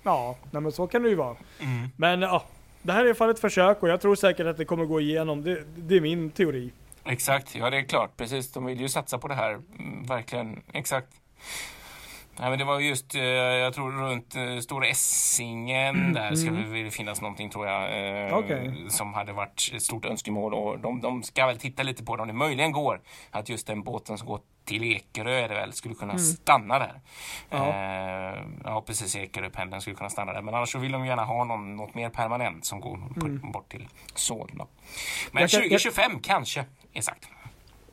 Ja, 0.02 0.36
nej, 0.50 0.62
men 0.62 0.72
så 0.72 0.86
kan 0.86 1.02
det 1.02 1.08
ju 1.08 1.14
vara. 1.14 1.36
Mm. 1.60 1.88
Men 1.96 2.22
ja, 2.22 2.42
det 2.82 2.92
här 2.92 3.00
är 3.00 3.04
i 3.04 3.08
alla 3.08 3.14
fall 3.14 3.30
ett 3.30 3.40
försök 3.40 3.82
och 3.82 3.88
jag 3.88 4.00
tror 4.00 4.14
säkert 4.14 4.46
att 4.46 4.56
det 4.56 4.64
kommer 4.64 4.84
gå 4.84 5.00
igenom. 5.00 5.42
Det, 5.42 5.64
det 5.76 5.96
är 5.96 6.00
min 6.00 6.30
teori. 6.30 6.72
Exakt, 7.04 7.54
ja 7.54 7.70
det 7.70 7.76
är 7.78 7.82
klart. 7.82 8.16
Precis, 8.16 8.52
de 8.52 8.64
vill 8.64 8.80
ju 8.80 8.88
satsa 8.88 9.18
på 9.18 9.28
det 9.28 9.34
här. 9.34 9.50
Mm, 9.50 10.06
verkligen, 10.06 10.62
exakt. 10.72 11.08
Nej, 12.38 12.50
men 12.50 12.58
det 12.58 12.64
var 12.64 12.80
just, 12.80 13.14
eh, 13.14 13.22
jag 13.24 13.74
tror 13.74 13.92
runt 13.92 14.36
eh, 14.36 14.58
Stora 14.58 14.86
Essingen 14.88 16.12
där 16.12 16.34
ska 16.34 16.50
det 16.50 16.82
väl 16.82 16.90
finnas 16.90 17.20
någonting 17.20 17.50
tror 17.50 17.66
jag. 17.66 17.82
eh, 17.82 18.26
Mm. 18.26 18.34
Okej. 18.34 18.84
Som 18.88 19.14
hade 19.14 19.32
varit 19.32 19.70
ett 19.74 19.82
stort 19.82 20.04
önskemål 20.04 20.54
och 20.54 20.78
de, 20.78 21.00
de 21.00 21.22
ska 21.22 21.46
väl 21.46 21.58
titta 21.58 21.82
lite 21.82 22.04
på 22.04 22.16
det 22.16 22.22
om 22.22 22.28
det 22.28 22.34
möjligen 22.34 22.72
går. 22.72 23.00
Att 23.30 23.48
just 23.48 23.66
den 23.66 23.82
båten 23.82 24.18
som 24.18 24.26
går 24.28 24.40
till 24.64 24.82
Ekerö 24.84 25.30
är 25.32 25.48
det 25.48 25.54
väl, 25.54 25.72
skulle 25.72 25.94
kunna 25.94 26.18
stanna 26.18 26.78
där. 26.78 27.00
Mm. 27.50 27.66
Ja. 27.66 27.68
Eh, 27.68 28.42
ja 28.64 28.82
precis, 28.86 29.16
Ekeröpendeln 29.16 29.80
skulle 29.82 29.96
kunna 29.96 30.10
stanna 30.10 30.32
där. 30.32 30.42
Men 30.42 30.54
annars 30.54 30.72
så 30.72 30.78
vill 30.78 30.92
de 30.92 31.06
gärna 31.06 31.24
ha 31.24 31.44
någon, 31.44 31.76
något 31.76 31.94
mer 31.94 32.08
permanent 32.08 32.64
som 32.64 32.80
går 32.80 32.96
på, 33.20 33.26
bort 33.52 33.68
till 33.68 33.88
Solna. 34.14 34.46
Men 34.54 34.64
Mm. 34.64 34.68
Jag 35.32 35.50
kan- 35.50 35.60
jag- 35.72 35.80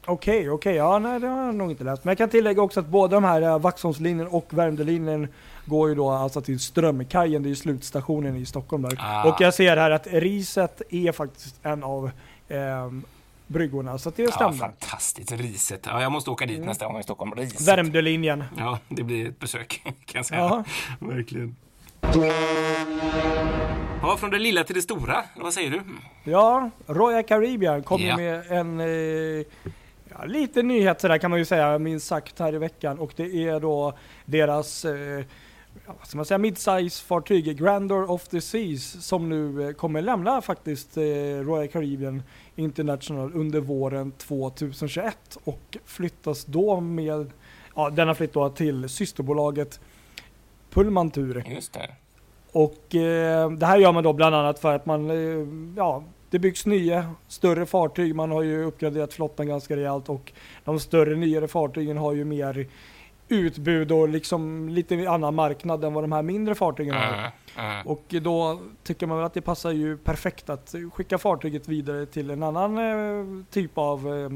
2025 0.06 0.10
kanske, 0.10 0.10
är 0.10 0.10
sagt. 0.10 0.10
Okej, 0.10 0.50
okej. 0.50 0.76
Ja, 0.76 1.00
nej, 1.00 1.20
det 1.20 1.28
har 1.28 1.46
jag 1.46 1.56
nog 1.56 1.72
inte 1.72 1.84
läst. 1.84 2.04
Men 2.04 2.12
jag 2.12 2.18
kan 2.18 2.30
tillägga 2.30 2.62
också 2.62 2.80
att 2.80 2.88
båda 2.88 3.16
de 3.18 3.24
här 3.24 3.42
uh, 3.42 3.60
Vaxholmslinjen 3.60 4.28
och 4.28 4.46
Värmdölinjen 4.50 5.28
går 5.66 5.90
ju 5.90 5.96
då 5.96 6.10
alltså 6.12 6.42
till 6.42 6.60
Strömkajen. 6.60 7.44
Det 7.44 7.48
är 7.48 7.50
ju 7.50 7.56
slutstationen 7.56 8.36
i 8.36 8.46
Stockholm 8.46 8.84
där. 8.84 8.98
Ah. 9.00 9.30
Och 9.30 9.42
jag 9.42 9.54
ser 9.54 9.78
här 9.78 9.92
att 9.92 10.08
Riset 10.08 10.82
är 10.90 11.12
faktiskt 11.12 11.56
en 11.64 11.84
av 11.84 12.12
ehm, 12.50 13.04
bryggorna. 13.48 13.98
Så 13.98 14.10
det 14.16 14.24
Ja, 14.24 14.32
stämmer. 14.32 14.58
fantastiskt. 14.58 15.32
Riset. 15.32 15.86
Ja, 15.86 16.02
jag 16.02 16.12
måste 16.12 16.30
åka 16.30 16.46
dit 16.46 16.66
nästa 16.66 16.86
gång 16.86 17.00
i 17.00 17.04
Stockholm. 17.04 17.34
Riset. 17.36 17.68
Värmdölinjen. 17.68 18.44
Ja, 18.58 18.80
det 18.90 19.04
blir 19.04 19.30
ett 19.30 19.40
besök 19.40 19.82
kan 19.84 19.94
jag 20.20 20.26
säga. 20.26 20.40
Ja. 20.42 20.64
Verkligen. 21.00 21.56
Ja, 24.02 24.18
från 24.20 24.30
det 24.30 24.40
lilla 24.40 24.64
till 24.64 24.76
det 24.76 24.82
stora. 24.82 25.24
Vad 25.36 25.54
säger 25.54 25.70
du? 25.72 25.82
Ja, 26.32 26.70
Royal 26.88 27.24
Caribbean 27.24 27.84
kommer 27.84 28.06
Ja. 28.08 28.18
med 28.18 28.52
en 28.52 28.80
eh, 28.80 29.46
ja, 30.18 30.26
lite 30.26 30.64
nyhet 30.64 31.02
sådär 31.02 31.18
kan 31.18 31.30
man 31.30 31.40
ju 31.40 31.46
säga, 31.46 31.80
minst 31.80 32.08
sagt 32.08 32.40
här 32.40 32.56
i 32.56 32.58
veckan. 32.58 33.00
Och 33.00 33.14
det 33.16 33.48
är 33.48 33.60
då 33.60 33.94
deras 34.26 34.86
eh, 34.86 35.26
vad 35.86 36.08
ska 36.08 36.18
man 36.18 36.26
säga, 36.26 36.38
midsize 36.38 37.04
fartyg 37.04 37.58
Grandeur 37.58 38.12
of 38.12 38.28
the 38.28 38.42
Seas 38.42 39.06
som 39.06 39.30
nu 39.30 39.68
eh, 39.68 39.74
kommer 39.74 40.02
lämna 40.02 40.42
faktiskt 40.42 40.98
eh, 40.98 41.04
Royal 41.42 41.68
Caribbean 41.68 42.24
International 42.56 43.32
under 43.34 43.60
våren 43.60 44.12
2021 44.12 45.38
och 45.44 45.78
flyttas 45.86 46.46
då 46.46 46.80
med, 46.80 47.32
ja 47.76 47.90
denna 47.90 48.16
flytt 48.16 48.34
då 48.34 48.50
till 48.50 48.90
systerbolaget 48.90 49.80
Pullman. 50.70 51.12
Just 51.46 51.74
det. 51.74 51.90
Och 52.52 52.96
eh, 52.96 53.52
det 53.52 53.66
här 53.66 53.78
gör 53.78 53.92
man 53.92 54.04
då 54.04 54.14
bland 54.14 54.36
annat 54.36 54.60
för 54.60 54.76
att 54.76 54.86
man, 54.86 55.10
eh, 55.10 55.48
ja, 55.78 56.04
det 56.34 56.40
byggs 56.40 56.66
nya 56.66 57.06
större 57.28 57.66
fartyg. 57.66 58.16
Man 58.16 58.32
har 58.32 58.42
ju 58.42 58.64
uppgraderat 58.64 59.14
flottan 59.14 59.48
ganska 59.48 59.76
rejält 59.76 60.10
och 60.10 60.32
de 60.64 60.80
större 60.80 61.16
nyare 61.16 61.48
fartygen 61.48 61.98
har 61.98 62.14
ju 62.14 62.26
mer 62.26 62.68
utbud 63.28 63.92
och 63.92 64.10
liksom 64.10 64.70
lite 64.70 65.10
annan 65.10 65.36
marknad 65.36 65.84
än 65.84 65.94
vad 65.94 66.04
de 66.04 66.12
här 66.12 66.22
mindre 66.22 66.56
fartygen 66.56 66.96
har. 66.96 67.32
Uh. 67.58 67.88
Och 67.88 68.04
då 68.22 68.60
tycker 68.84 69.08
man 69.08 69.18
väl 69.18 69.26
att 69.26 69.34
det 69.34 69.42
passar 69.42 69.72
ju 69.72 69.98
perfekt 69.98 70.50
att 70.50 70.76
skicka 70.94 71.18
fartyget 71.18 71.68
vidare 71.68 72.06
till 72.06 72.30
en 72.30 72.44
annan 72.44 72.78
eh, 72.78 73.46
typ 73.52 73.78
av 73.78 74.00
eh, 74.08 74.30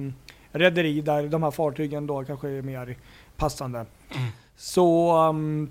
rederi 0.59 1.01
där 1.01 1.27
de 1.27 1.43
här 1.43 1.51
fartygen 1.51 2.07
då 2.07 2.23
kanske 2.23 2.49
är 2.49 2.61
mer 2.61 2.95
passande. 3.35 3.77
Mm. 3.79 4.27
Så 4.55 5.17
um, 5.29 5.69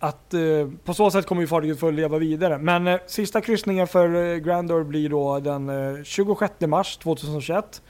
att 0.00 0.34
eh, 0.34 0.40
på 0.84 0.94
så 0.94 1.10
sätt 1.10 1.26
kommer 1.26 1.40
ju 1.42 1.46
fartyget 1.48 1.80
få 1.80 1.90
leva 1.90 2.18
vidare. 2.18 2.58
Men 2.58 2.86
eh, 2.86 3.00
sista 3.06 3.40
kryssningen 3.40 3.86
för 3.86 4.14
eh, 4.14 4.36
Grandeur 4.36 4.84
blir 4.84 5.08
då 5.08 5.40
den 5.40 5.68
eh, 5.96 6.02
26 6.04 6.52
mars 6.60 6.96
2021. 6.96 7.82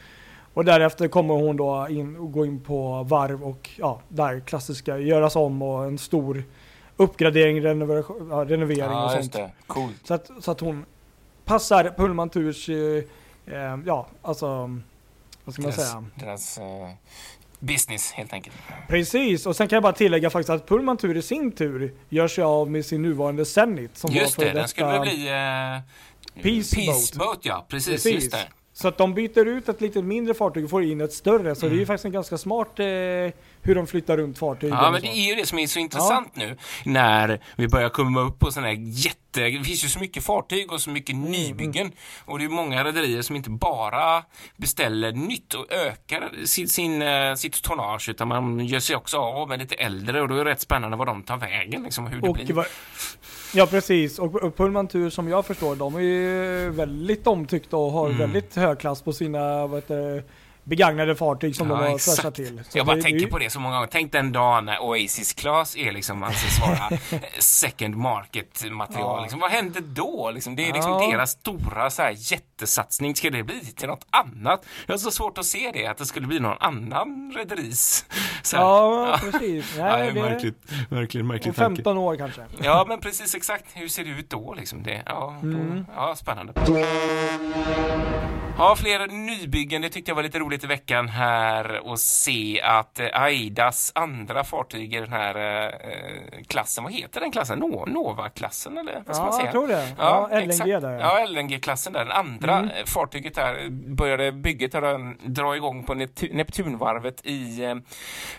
Och 0.55 0.64
därefter 0.64 1.09
kommer 1.09 1.35
hon 1.35 1.57
då 1.57 1.87
in, 1.90 2.33
gå 2.33 2.47
in 2.47 2.61
på 2.61 3.02
varv 3.02 3.43
och 3.45 3.71
ja, 3.76 4.00
där 4.09 4.40
klassiska 4.40 4.99
göras 4.99 5.37
om 5.37 5.62
och 5.62 5.85
en 5.85 5.99
stor 5.99 6.45
uppgradering, 6.97 7.62
renovering, 7.62 8.05
ja, 8.31 8.45
renovering 8.45 8.83
och 8.85 9.12
Ja, 9.12 9.23
sånt. 9.23 9.52
Coolt. 9.67 10.07
Så 10.07 10.14
att, 10.14 10.31
så 10.40 10.50
att 10.50 10.61
hon 10.61 10.85
passar 11.45 11.95
Pullman 11.97 12.31
Tours, 12.31 12.69
eh, 12.69 12.76
eh, 13.47 13.79
ja 13.87 14.07
alltså, 14.23 14.47
vad 15.45 15.55
ska 15.55 15.62
man 15.62 15.73
säga? 15.73 16.05
deras 16.14 16.59
eh, 16.59 16.90
business 17.61 18.12
helt 18.12 18.33
enkelt. 18.33 18.57
Precis, 18.88 19.47
och 19.47 19.57
sen 19.57 19.69
kan 19.69 19.76
jag 19.76 19.83
bara 19.83 19.93
tillägga 19.93 20.31
faktiskt 20.31 20.50
att 20.50 20.69
Pullman 20.69 20.97
Tour 20.97 21.17
i 21.17 21.23
sin 21.23 21.52
tur 21.52 21.95
gör 22.09 22.29
sig 22.29 22.45
av 22.45 22.71
med 22.71 22.87
sin 22.87 23.02
nuvarande 23.02 23.45
Zenit. 23.45 23.97
Som 23.97 24.11
Just 24.14 24.38
var 24.38 24.45
det, 24.45 24.50
för 24.50 24.55
den 24.55 24.62
detta- 24.62 24.69
skulle 24.69 24.88
väl 24.88 25.00
bli... 25.00 25.29
Eh, 25.29 26.43
Peace 26.43 26.76
Peace 26.76 26.87
Boat. 26.87 27.26
Boat. 27.26 27.38
ja. 27.43 27.67
Precis, 27.69 27.93
Precis. 27.93 28.14
just 28.14 28.31
det. 28.33 28.49
Så 28.73 28.88
att 28.88 28.99
de 28.99 29.14
byter 29.14 29.47
ut 29.49 29.69
ett 29.69 29.81
lite 29.81 30.02
mindre 30.02 30.35
fartyg 30.35 30.64
och 30.64 30.71
får 30.71 30.85
in 30.85 31.00
ett 31.00 31.12
större. 31.12 31.55
Så 31.55 31.61
det 31.61 31.67
är 31.67 31.71
ju 31.71 31.76
Mm. 31.76 31.87
faktiskt 31.87 32.05
en 32.05 32.12
ganska 32.12 32.38
smart 32.38 32.79
eh, 32.79 32.87
hur 33.62 33.75
de 33.75 33.87
flyttar 33.87 34.17
runt 34.17 34.38
fartygen. 34.38 34.76
Ja, 34.83 34.90
men 34.90 35.00
det 35.02 35.09
är 35.09 35.29
ju 35.29 35.35
det 35.35 35.47
som 35.47 35.59
är 35.59 35.67
så 35.67 35.79
intressant 35.79 36.37
nu 36.37 36.57
när 36.85 37.40
vi 37.57 37.69
börjar 37.69 37.88
komma 37.88 38.21
upp 38.21 38.38
på 38.38 38.50
sådana 38.50 38.69
här 38.69 38.76
jätte... 38.79 39.19
Det 39.33 39.64
finns 39.64 39.85
ju 39.85 39.88
så 39.88 39.99
mycket 39.99 40.25
fartyg 40.25 40.73
och 40.73 40.81
så 40.81 40.90
mycket 40.90 41.14
Mm, 41.14 41.31
nybyggen 41.31 41.93
och 42.25 42.38
det 42.38 42.45
är 42.45 42.49
många 42.49 42.85
rederier 42.85 43.23
som 43.23 43.37
inte 43.37 43.50
bara 43.50 44.23
beställer 44.57 45.12
nytt 45.12 45.55
och 45.55 45.73
ökar 45.73 46.31
sin, 46.47 46.69
sin, 46.69 47.02
eh, 47.02 47.35
sitt 47.35 47.62
tonnage 47.62 48.09
utan 48.09 48.29
man 48.29 48.61
gör 48.67 48.81
sig 48.81 48.97
också 48.97 49.17
av 49.19 49.49
med 49.49 49.59
lite 49.59 49.75
äldre 49.75 50.23
och 50.23 50.29
då 50.29 50.35
är 50.37 50.45
det 50.45 50.50
rätt 50.50 50.61
spännande 50.61 50.97
vad 50.97 51.07
de 51.07 51.23
tar 51.23 51.37
vägen, 51.37 51.83
liksom 51.83 52.07
hur 52.07 52.21
det 52.21 52.29
Och 52.29 52.35
blir. 52.35 52.52
vad- 52.52 52.67
Ja 53.55 53.67
precis, 53.67 54.19
och 54.19 54.57
Pullman 54.57 54.88
Tur 54.88 55.11
som 55.11 55.29
jag 55.29 55.47
förstår, 55.47 55.76
de 55.76 55.95
är 55.95 56.00
ju 56.00 56.71
väldigt 56.71 57.26
omtyckta 57.26 57.76
och 57.76 57.93
har 57.93 58.07
Mm. 58.07 58.19
väldigt 58.19 58.57
hög 58.57 58.79
klass 58.79 59.02
på 59.02 59.12
sina 59.12 59.67
vad 59.67 59.83
heter, 59.83 60.25
begagnade 60.71 61.17
fartyg 61.17 61.57
som 61.57 61.71
Ja, 61.71 61.77
de 61.77 61.91
har 61.93 61.99
fräschat 61.99 62.35
till. 62.35 62.62
Så 62.69 62.79
Jag 62.79 62.87
bara 62.87 62.97
det- 62.97 63.03
tänker 63.03 63.21
det- 63.21 63.27
på 63.27 63.39
det 63.39 63.50
så 63.50 63.61
många 63.61 63.75
gånger. 63.75 63.89
Tänk 63.93 64.12
den 64.12 64.33
dagen 64.33 64.65
när 64.65 64.79
Oasis 64.83 65.33
Class 65.33 65.77
är 65.77 65.93
liksom 65.93 66.23
anses 66.23 66.61
vara 66.61 66.89
eh, 67.11 67.21
second 67.39 67.97
market 67.97 68.65
material. 68.71 69.17
Ja. 69.19 69.23
Liksom, 69.23 69.41
vad 69.41 69.50
händer 69.50 69.81
då? 69.81 70.31
Liksom, 70.35 70.57
det 70.57 70.69
är 70.69 70.73
liksom 70.73 70.93
Ja. 70.93 71.11
deras 71.11 71.31
stora 71.31 71.91
så 71.91 72.03
här, 72.03 72.15
jättesatsning. 72.17 73.15
Ska 73.17 73.31
det 73.31 73.43
bli 73.43 73.61
till 73.61 73.89
något 73.89 74.07
annat? 74.11 74.65
Jag 74.87 74.93
har 74.95 74.99
så 74.99 75.11
svårt 75.11 75.39
att 75.39 75.47
se 75.47 75.71
det, 75.75 75.87
att 75.87 75.99
det 75.99 76.07
skulle 76.07 76.27
bli 76.27 76.41
någon 76.41 76.57
annan 76.61 77.33
rederis. 77.37 78.05
Ja, 78.53 79.19
precis. 79.21 79.77
Ja, 79.79 79.85
Nej, 79.97 79.99
det 80.12 80.21
är 80.21 80.25
det- 80.25 80.31
märkligt, 80.31 80.57
märkligt, 80.91 81.21
Om 81.23 81.29
märkligt 81.29 81.57
tanke. 81.57 81.77
15 81.83 81.99
år 81.99 82.17
kanske. 82.17 82.43
Ja, 82.62 82.85
men 82.89 83.00
precis 83.00 83.35
exakt. 83.35 83.65
Hur 83.75 83.89
ser 83.89 84.05
det 84.05 84.11
ut 84.11 84.31
då? 84.31 84.55
Liksom 84.55 84.83
det? 84.83 85.03
Ja, 85.07 85.39
då, 85.43 85.49
Mm. 85.49 85.87
ja, 85.97 86.17
spännande. 86.17 86.53
Ja, 88.61 88.76
fler 88.76 89.07
nybyggen. 89.07 89.83
Det 89.83 89.88
tyckte 89.88 90.11
jag 90.11 90.17
var 90.17 90.23
lite 90.23 90.38
roligt 90.38 90.64
i 90.64 90.67
veckan 90.67 91.09
här 91.09 91.93
att 91.93 92.00
se 92.00 92.61
att 92.64 93.00
eh, 93.00 93.07
Aidas 93.23 93.93
andra 93.95 94.45
fartyg 94.45 94.95
i 94.95 95.00
den 95.00 95.12
här 95.12 95.35
eh, 95.37 96.43
klassen, 96.49 96.85
vad 96.85 96.93
heter 96.93 97.21
den 97.21 97.33
klassen? 97.33 97.59
No, 97.59 97.85
Nova-klassen 97.87 98.79
eller 98.79 99.02
vad 99.07 99.17
ska 99.17 99.25
man 99.25 99.33
Ja, 99.33 99.37
säga? 99.38 99.45
jag 99.45 99.52
tror 99.52 99.69
det. 99.69 99.95
Ja, 99.99 100.29
LNG 100.33 100.43
exakt. 100.49 100.67
där 100.69 100.99
ja. 100.99 101.21
Ja, 101.21 101.26
LNG-klassen 101.26 101.93
där. 101.93 102.00
Den 102.05 102.12
andra 102.12 102.57
Mm. 102.59 102.71
fartyget 102.87 103.35
där 103.35 103.69
började 103.71 104.33
bygget 104.33 104.75
att 104.75 105.00
dra 105.25 105.57
igång 105.57 105.85
på 105.85 105.95
Neptu- 105.95 106.35
Neptunvarvet 106.35 107.21
i 107.26 107.64
eh, 107.64 107.75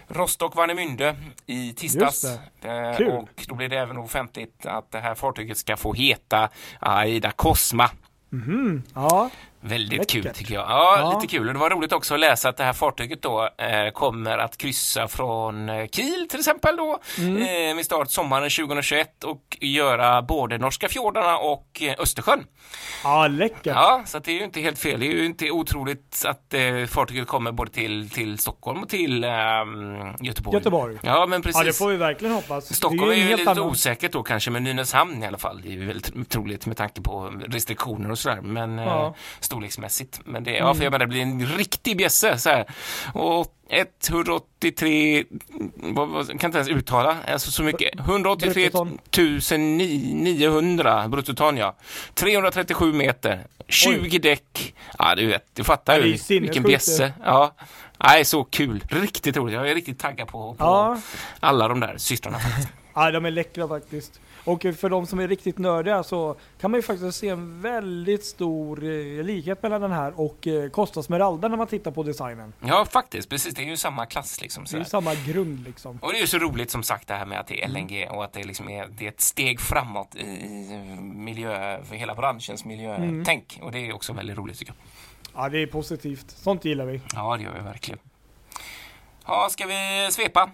Rostock, 0.07 0.55
Warnemünde 0.55 1.15
i 1.45 1.73
tisdags. 1.73 2.23
Eh, 2.63 2.97
Kul. 2.97 3.11
och 3.11 3.45
då 3.47 3.55
blir 3.55 3.69
det 3.69 3.77
även 3.79 3.97
offentligt 3.97 4.65
att 4.65 4.91
det 4.91 4.99
här 4.99 5.15
fartyget 5.15 5.57
ska 5.57 5.77
få 5.77 5.93
heta 5.93 6.49
Aida 6.79 7.31
Cosma. 7.31 7.89
Mhm. 8.29 8.83
Ja, 8.95 9.29
Väldigt 9.61 10.09
kul 10.09 10.29
tycker 10.33 10.53
jag. 10.53 10.63
Ja, 10.69 10.95
Ja. 10.99 11.13
lite 11.21 11.27
kul. 11.37 11.47
Och 11.47 11.53
det 11.53 11.59
var 11.59 11.69
roligt 11.69 11.93
också 11.93 12.13
att 12.13 12.19
läsa 12.19 12.49
att 12.49 12.57
det 12.57 12.63
här 12.63 12.73
fartyget 12.73 13.21
då 13.21 13.49
eh, 13.57 13.91
kommer 13.93 14.37
att 14.37 14.57
kryssa 14.57 15.07
från 15.07 15.69
eh, 15.69 15.87
Kiel 15.87 16.27
till 16.29 16.39
exempel 16.39 16.75
då 16.77 16.99
Mm. 17.17 17.37
eh, 17.37 17.75
med 17.75 17.85
start 17.85 18.11
sommaren 18.11 18.49
2021 18.49 19.23
och 19.23 19.57
göra 19.61 20.21
både 20.21 20.57
norska 20.57 20.89
fjordarna 20.89 21.37
och 21.37 21.81
eh, 21.81 21.95
Östersjön. 21.99 22.43
ja 23.03 23.27
läckert. 23.27 23.65
Ja, 23.65 24.03
så 24.05 24.19
det 24.19 24.31
är 24.31 24.35
ju 24.35 24.43
inte 24.43 24.59
helt 24.61 24.79
fel. 24.79 24.99
Det 24.99 25.05
är 25.05 25.11
ju 25.11 25.25
inte 25.25 25.51
otroligt 25.51 26.23
att 26.27 26.53
eh, 26.53 26.85
fartyget 26.87 27.27
kommer 27.27 27.51
både 27.51 27.71
till, 27.71 28.09
till 28.09 28.37
Stockholm 28.39 28.83
och 28.83 28.89
till 28.89 29.23
ehm, 29.23 30.15
Göteborg. 30.21 30.57
Göteborg. 30.57 30.97
Ja, 31.03 31.25
men 31.25 31.41
precis. 31.41 31.59
Ja, 31.61 31.65
det 31.65 31.73
får 31.73 31.87
vi 31.89 31.97
verkligen 31.97 32.33
hoppas. 32.35 32.75
Stockholm 32.75 33.01
det 33.09 33.15
är 33.15 33.17
ju 33.17 33.21
en 33.21 33.27
helt 33.27 33.39
lite 33.39 33.51
annan- 33.51 33.63
osäkert 33.69 34.11
då 34.11 34.23
kanske, 34.23 34.51
men 34.51 34.63
Nynäshamn 34.63 35.23
i 35.23 35.27
alla 35.27 35.37
fall. 35.37 35.61
Det 35.61 35.67
är 35.69 35.71
ju 35.71 35.85
väldigt 35.85 36.29
troligt 36.29 36.65
med 36.65 36.77
tanke 36.77 37.01
på 37.01 37.33
restriktioner 37.47 38.11
och 38.11 38.19
sådär. 38.19 38.41
Men 38.41 38.77
Ja. 38.77 39.15
Mm. 39.51 39.59
storleksmässigt. 39.59 40.19
Men 40.25 40.43
det, 40.43 40.51
ja, 40.51 40.73
för 40.73 40.83
jag 40.83 40.91
menar, 40.91 41.05
det 41.05 41.09
blir 41.09 41.21
en 41.21 41.45
riktig 41.45 41.97
bjässe 41.97 42.37
så 42.37 42.49
här. 42.49 42.65
Och 43.13 43.55
183, 43.69 45.23
vad, 45.75 46.09
vad, 46.09 46.27
kan 46.27 46.47
inte 46.47 46.57
ens 46.57 46.69
uttala, 46.69 47.17
alltså 47.27 47.51
så 47.51 47.63
mycket. 47.63 47.99
183 47.99 48.69
Bruttoton. 48.69 48.99
900 50.23 51.07
bruttoton 51.07 51.57
ja. 51.57 51.75
337 52.13 52.93
meter, 52.93 53.47
20 53.67 54.19
däck. 54.19 54.75
Ja, 54.99 55.15
du 55.15 55.25
vet, 55.25 55.45
du 55.53 55.63
fattar 55.63 55.97
ju 55.99 56.17
vilken 56.39 56.63
bjässe. 56.63 57.13
Ja. 57.23 57.55
Nej, 57.97 58.25
så 58.25 58.43
kul. 58.43 58.83
Riktigt 58.89 59.37
roligt. 59.37 59.55
Jag 59.55 59.69
är 59.69 59.75
riktigt 59.75 59.99
taggad 59.99 60.27
på, 60.27 60.53
på 60.53 60.63
Ja. 60.63 61.01
alla 61.39 61.67
de 61.67 61.79
där 61.79 61.97
systrarna. 61.97 62.37
Ja, 62.93 63.11
de 63.11 63.25
är 63.25 63.31
läckra 63.31 63.67
faktiskt. 63.67 64.19
Och 64.43 64.61
för 64.61 64.89
de 64.89 65.07
som 65.07 65.19
är 65.19 65.27
riktigt 65.27 65.57
nördiga 65.57 66.03
så 66.03 66.35
kan 66.59 66.71
man 66.71 66.77
ju 66.77 66.81
faktiskt 66.81 67.17
se 67.17 67.29
en 67.29 67.61
väldigt 67.61 68.25
stor 68.25 68.83
eh, 68.83 69.23
likhet 69.23 69.63
mellan 69.63 69.81
den 69.81 69.91
här 69.91 70.19
och 70.19 70.47
eh, 70.47 70.69
Costa 70.69 71.03
Smeralda 71.03 71.47
när 71.47 71.57
man 71.57 71.67
tittar 71.67 71.91
på 71.91 72.03
designen. 72.03 72.53
Ja, 72.59 72.85
faktiskt. 72.85 73.29
Precis. 73.29 73.55
Det 73.55 73.61
är 73.61 73.65
ju 73.65 73.77
samma 73.77 74.05
klass 74.05 74.41
liksom. 74.41 74.63
Det 74.63 74.67
är 74.67 74.69
sådär. 74.69 74.83
ju 74.83 74.89
samma 74.89 75.15
grund 75.15 75.63
liksom. 75.63 75.99
Och 76.01 76.11
det 76.11 76.17
är 76.17 76.21
ju 76.21 76.27
så 76.27 76.37
roligt 76.37 76.71
som 76.71 76.83
sagt 76.83 77.07
det 77.07 77.13
här 77.13 77.25
med 77.25 77.39
att 77.39 77.47
det 77.47 77.63
är 77.63 77.67
LNG 77.67 78.07
och 78.11 78.23
att 78.23 78.33
det 78.33 78.43
liksom 78.43 78.69
är, 78.69 78.87
det 78.87 79.05
är 79.05 79.09
ett 79.09 79.21
steg 79.21 79.59
framåt 79.59 80.15
i, 80.15 80.25
miljö, 81.01 81.83
för 81.83 81.95
hela 81.95 82.15
branschens 82.15 82.65
miljötänk. 82.65 83.59
Och 83.61 83.71
det 83.71 83.87
är 83.87 83.95
också 83.95 84.13
väldigt 84.13 84.37
roligt 84.37 84.59
tycker 84.59 84.73
jag. 84.73 85.43
Ja, 85.43 85.49
det 85.49 85.57
är 85.57 85.67
positivt. 85.67 86.31
Sånt 86.31 86.65
gillar 86.65 86.85
vi. 86.85 87.01
Ja, 87.13 87.37
det 87.37 87.43
gör 87.43 87.53
vi 87.53 87.59
verkligen. 87.59 87.99
Ja, 89.25 89.47
ska 89.51 89.65
vi 89.65 90.07
svepa? 90.11 90.49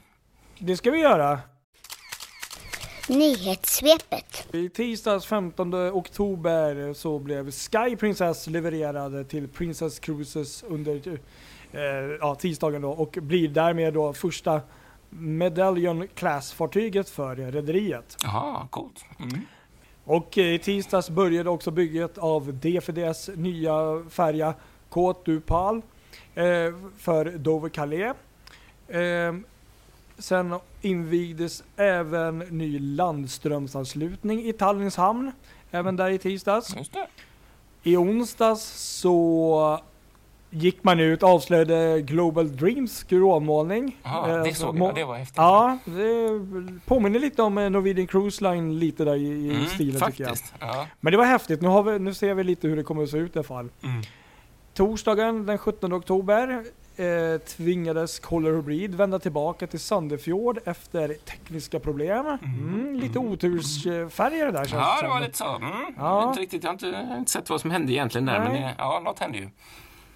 Det 0.59 0.77
ska 0.77 0.91
vi 0.91 0.99
göra. 0.99 1.39
Nyhetssvepet. 3.09 4.47
I 4.53 4.69
tisdags 4.69 5.25
15 5.25 5.73
oktober 5.73 6.93
så 6.93 7.19
blev 7.19 7.51
Sky 7.51 7.95
Princess 7.95 8.47
levererad 8.47 9.29
till 9.29 9.47
Princess 9.47 9.99
Cruises 9.99 10.63
under 10.63 11.19
eh, 11.71 11.81
ja, 12.19 12.35
tisdagen 12.35 12.81
då 12.81 12.89
och 12.89 13.17
blir 13.21 13.47
därmed 13.47 13.93
då 13.93 14.13
första 14.13 14.61
Medallion 15.09 16.07
Class-fartyget 16.07 17.09
för 17.09 17.35
rederiet. 17.35 18.17
Jaha, 18.23 18.67
coolt. 18.69 19.05
Mm. 19.19 19.41
Och 20.03 20.37
eh, 20.37 20.53
i 20.53 20.59
tisdags 20.59 21.09
började 21.09 21.49
också 21.49 21.71
bygget 21.71 22.17
av 22.17 22.53
DFDS 22.53 23.29
nya 23.35 24.03
färja 24.09 24.53
Côte 24.89 25.19
du 25.25 25.41
Pal 25.41 25.81
eh, 26.35 26.43
för 26.97 27.37
Dover 27.37 27.69
Calais. 27.69 28.15
Eh, 28.87 29.33
sen 30.19 30.55
invigdes 30.81 31.63
även 31.77 32.39
ny 32.39 32.79
landströmsanslutning 32.79 34.43
i 34.45 34.53
Tallinns 34.53 34.95
hamn, 34.97 35.31
även 35.71 35.95
där 35.95 36.09
i 36.09 36.17
tisdags. 36.17 36.75
I 37.83 37.97
onsdags 37.97 38.61
så 39.01 39.79
gick 40.49 40.83
man 40.83 40.99
ut 40.99 41.23
och 41.23 41.29
avslöjade 41.29 42.01
Global 42.01 42.55
Dreams 42.57 42.97
skrovmålning. 42.97 43.97
Jaha, 44.03 44.37
Eh, 44.37 44.43
det 44.43 44.53
såg 44.53 44.75
må- 44.77 44.85
jag. 44.85 44.95
Det 44.95 45.03
var 45.03 45.15
häftigt. 45.17 45.37
Ja, 45.37 45.77
det 45.85 46.29
påminner 46.85 47.19
lite 47.19 47.41
om 47.41 47.57
eh, 47.57 47.69
Norwegian 47.69 48.07
Cruise 48.07 48.43
Line 48.43 48.79
lite 48.79 49.05
där 49.05 49.15
i, 49.15 49.49
Mm, 49.49 49.65
stilen 49.65 50.01
tycker 50.01 50.23
jag. 50.23 50.29
faktiskt. 50.29 50.53
Ja. 50.59 50.87
Men 50.99 51.11
det 51.11 51.17
var 51.17 51.25
häftigt. 51.25 51.61
Nu, 51.61 51.83
vi, 51.83 51.99
nu 51.99 52.13
ser 52.13 52.33
vi 52.33 52.43
lite 52.43 52.67
hur 52.67 52.75
det 52.75 52.83
kommer 52.83 53.03
att 53.03 53.09
se 53.09 53.17
ut 53.17 53.35
i 53.35 53.39
alla 53.39 53.43
fall. 53.47 53.69
Mm. 53.83 54.01
Torsdagen 54.73 55.45
den 55.45 55.57
17 55.57 55.93
oktober 55.93 56.63
eh, 56.97 57.37
tvingades 57.41 58.19
Color 58.19 58.61
Breed 58.61 58.95
vända 58.95 59.19
tillbaka 59.19 59.67
till 59.67 59.79
Sandefjord 59.79 60.59
efter 60.65 61.13
tekniska 61.13 61.79
problem. 61.79 62.25
Mm, 62.43 62.99
lite 62.99 63.19
otursfärger 63.19 64.51
där 64.51 64.65
känns 64.65 64.71
Ja, 64.73 64.99
det 65.01 65.07
var 65.07 65.19
lite 65.19 65.37
så. 65.37 65.55
Mm. 65.55 65.71
Ja. 65.97 66.29
Inte 66.29 66.41
riktigt, 66.41 66.63
jag 66.63 66.69
har 66.69 66.73
inte, 66.73 66.87
jag 66.87 67.05
har 67.05 67.17
inte 67.17 67.31
sett 67.31 67.49
vad 67.49 67.61
som 67.61 67.71
hände 67.71 67.91
egentligen 67.93 68.25
där, 68.25 68.39
Nej. 68.39 68.61
men 68.61 68.73
ja, 68.77 69.01
något 69.05 69.19
hände 69.19 69.37
ju. 69.37 69.49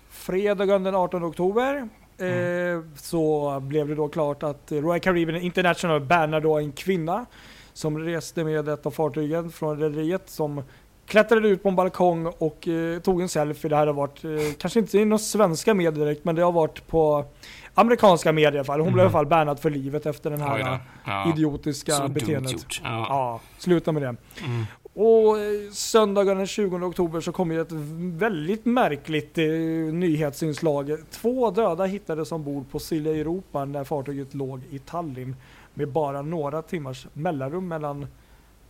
Fredagen 0.10 0.84
den 0.84 0.96
18 0.96 1.24
oktober 1.24 1.89
Mm. 2.17 2.78
eh, 2.78 2.84
så 2.96 3.60
blev 3.60 3.88
det 3.88 3.96
då 3.96 4.08
klart 4.10 4.44
att 4.44 4.72
Royal 4.72 5.00
Caribbean 5.00 5.41
International 5.41 6.02
bannar 6.02 6.41
då 6.41 6.58
en 6.58 6.72
kvinna 6.72 7.26
som 7.74 8.00
reste 8.00 8.44
med 8.44 8.70
ett 8.70 8.86
av 8.86 8.91
fartygen 8.91 9.52
från 9.52 9.80
rederiet 9.80 10.30
som 10.30 10.63
klättrade 11.12 11.47
ut 11.47 11.63
på 11.63 11.69
en 11.69 11.76
balkong 11.76 12.26
och 12.38 12.67
eh, 12.67 13.00
tog 13.00 13.21
en 13.21 13.30
selfie. 13.30 13.69
Det 13.69 13.76
här 13.76 13.88
har 13.88 13.93
varit, 13.93 14.24
eh, 14.24 14.30
kanske 14.58 14.80
inte 14.80 14.97
i 14.97 15.06
några 15.06 15.17
svenska 15.17 15.74
medier 15.74 16.06
direkt, 16.06 16.26
men 16.26 16.36
det 16.36 16.41
har 16.41 16.52
varit 16.52 16.88
på 16.88 17.26
amerikanska 17.74 18.32
medier 18.32 18.52
i 18.52 18.58
alla 18.58 18.63
fall. 18.65 18.80
Hon 18.80 18.93
blev 18.93 19.02
i 19.04 19.06
alla 19.06 19.12
fall 19.12 19.26
bannad 19.26 19.60
för 19.60 19.69
livet 19.69 20.06
efter 20.06 20.30
den 20.30 20.41
Mm. 20.41 20.52
Här 20.52 20.80
Ja. 21.06 21.34
idiotiska 21.34 21.91
Så 21.91 22.08
beteendet. 22.08 22.65
Ja. 22.84 23.06
Ja, 23.10 23.39
sluta 23.58 23.91
med 23.91 24.02
det. 24.02 24.08
Mm. 24.08 24.65
Och 24.93 25.38
eh, 25.39 25.71
söndagen 25.71 26.38
den 26.38 26.47
20 26.47 26.78
oktober 26.86 27.21
så 27.21 27.32
kom 27.32 27.52
ju 27.52 27.62
ett 27.62 27.71
väldigt 28.17 28.65
märkligt 28.65 29.38
eh, 29.38 29.45
nyhetsinslag. 29.93 30.91
Två 31.12 31.52
döda 31.52 31.86
hittades 31.86 32.32
ombord 32.32 32.69
på 32.71 32.80
Silja 32.80 33.12
Europa 33.15 33.65
när 33.65 33.84
fartyget 33.84 34.34
låg 34.34 34.62
i 34.69 34.80
Tallinn 34.80 35.36
med 35.74 35.88
bara 35.89 36.21
några 36.21 36.62
timmars 36.62 37.08
mellanrum 37.13 37.67
mellan 37.67 38.08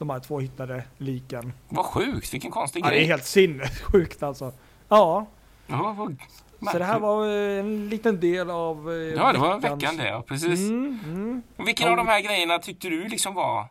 de 0.01 0.09
här 0.09 0.19
två 0.19 0.39
hittade 0.39 0.83
liken. 0.97 1.53
Vad 1.69 1.85
sjukt, 1.85 2.33
vilken 2.33 2.51
konstig 2.51 2.83
Ja, 2.83 2.89
det 2.89 2.95
är 2.95 2.97
grej. 2.97 3.07
helt 3.07 3.25
sinnessjukt 3.25 4.23
alltså. 4.23 4.51
Ja, 4.89 5.25
Ja, 5.67 5.95
vad 5.97 6.71
så 6.71 6.77
det 6.77 6.85
här 6.85 6.99
var 6.99 7.27
eh, 7.27 7.59
en 7.59 7.89
liten 7.89 8.19
del 8.19 8.49
av 8.49 8.91
eh, 8.91 8.95
Ja, 8.95 9.33
det 9.33 9.39
var 9.39 9.59
veckan 9.59 9.97
det, 9.97 10.07
ja, 10.07 10.23
precis. 10.27 10.59
Mm, 10.59 10.99
mm. 11.05 11.41
Vilken 11.65 11.89
av 11.89 11.97
de 11.97 12.07
här 12.07 12.21
grejerna 12.21 12.59
tyckte 12.59 12.89
du 12.89 13.07
liksom 13.07 13.33
var 13.33 13.65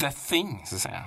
the 0.00 0.10
thing, 0.10 0.62
så 0.66 0.74
att 0.74 0.80
säga? 0.80 1.04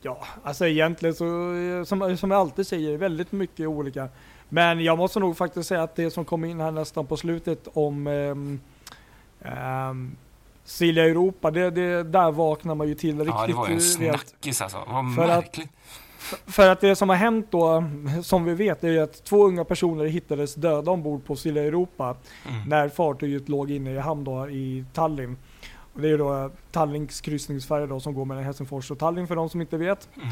Ja, 0.00 0.18
alltså 0.44 0.66
egentligen 0.66 1.14
så, 1.14 1.54
eh, 1.54 1.84
som, 1.84 2.16
som 2.16 2.30
jag 2.30 2.40
alltid 2.40 2.66
säger, 2.66 2.96
väldigt 2.96 3.32
mycket 3.32 3.66
olika. 3.66 4.08
Men 4.48 4.80
jag 4.84 4.98
måste 4.98 5.20
nog 5.20 5.36
faktiskt 5.36 5.68
säga 5.68 5.82
att 5.82 5.96
det 5.96 6.10
som 6.10 6.24
kom 6.24 6.44
in 6.44 6.60
här 6.60 6.70
nästan 6.70 7.06
på 7.06 7.16
slutet 7.16 7.68
om 7.74 8.06
um, 8.06 8.60
um, 9.40 10.16
Silja 10.64 11.04
Europa, 11.04 11.50
det, 11.50 11.70
det, 11.70 12.02
där 12.02 12.30
vaknar 12.30 12.74
man 12.74 12.88
ju 12.88 12.94
till 12.94 13.18
riktigt 13.18 13.34
Ja, 13.38 13.46
det 13.46 13.52
var 13.52 13.68
ju 13.68 13.74
en 13.74 13.80
snackis 13.80 14.62
alltså. 14.62 14.78
Vad 14.88 15.14
För 15.14 15.22
att- 15.22 15.28
märkligt. 15.28 15.68
För 16.46 16.68
att 16.68 16.80
det 16.80 16.96
som 16.96 17.08
har 17.08 17.16
hänt 17.16 17.46
då, 17.50 17.84
som 18.22 18.44
vi 18.44 18.54
vet, 18.54 18.84
är 18.84 18.88
ju 18.88 18.98
att 19.00 19.24
två 19.24 19.44
unga 19.46 19.64
personer 19.64 20.04
hittades 20.04 20.54
döda 20.54 20.90
ombord 20.90 21.24
på 21.24 21.36
Silja 21.36 21.62
Europa 21.64 22.16
Mm. 22.48 22.68
när 22.68 22.88
fartyget 22.88 23.48
låg 23.48 23.70
inne 23.70 23.90
i 23.92 23.98
hamn 23.98 24.24
då 24.24 24.48
i 24.50 24.84
Tallinn. 24.92 25.36
Och 25.94 26.00
det 26.00 26.08
är 26.10 26.18
då 26.18 26.50
Tallinns 26.70 27.20
kryssningsfärja 27.20 27.86
då 27.86 28.00
som 28.00 28.14
går 28.14 28.24
mellan 28.24 28.44
Helsingfors 28.44 28.90
och 28.90 28.98
Tallinn 28.98 29.26
för 29.26 29.36
de 29.36 29.48
som 29.48 29.60
inte 29.60 29.76
vet. 29.76 30.08
Mm. 30.16 30.28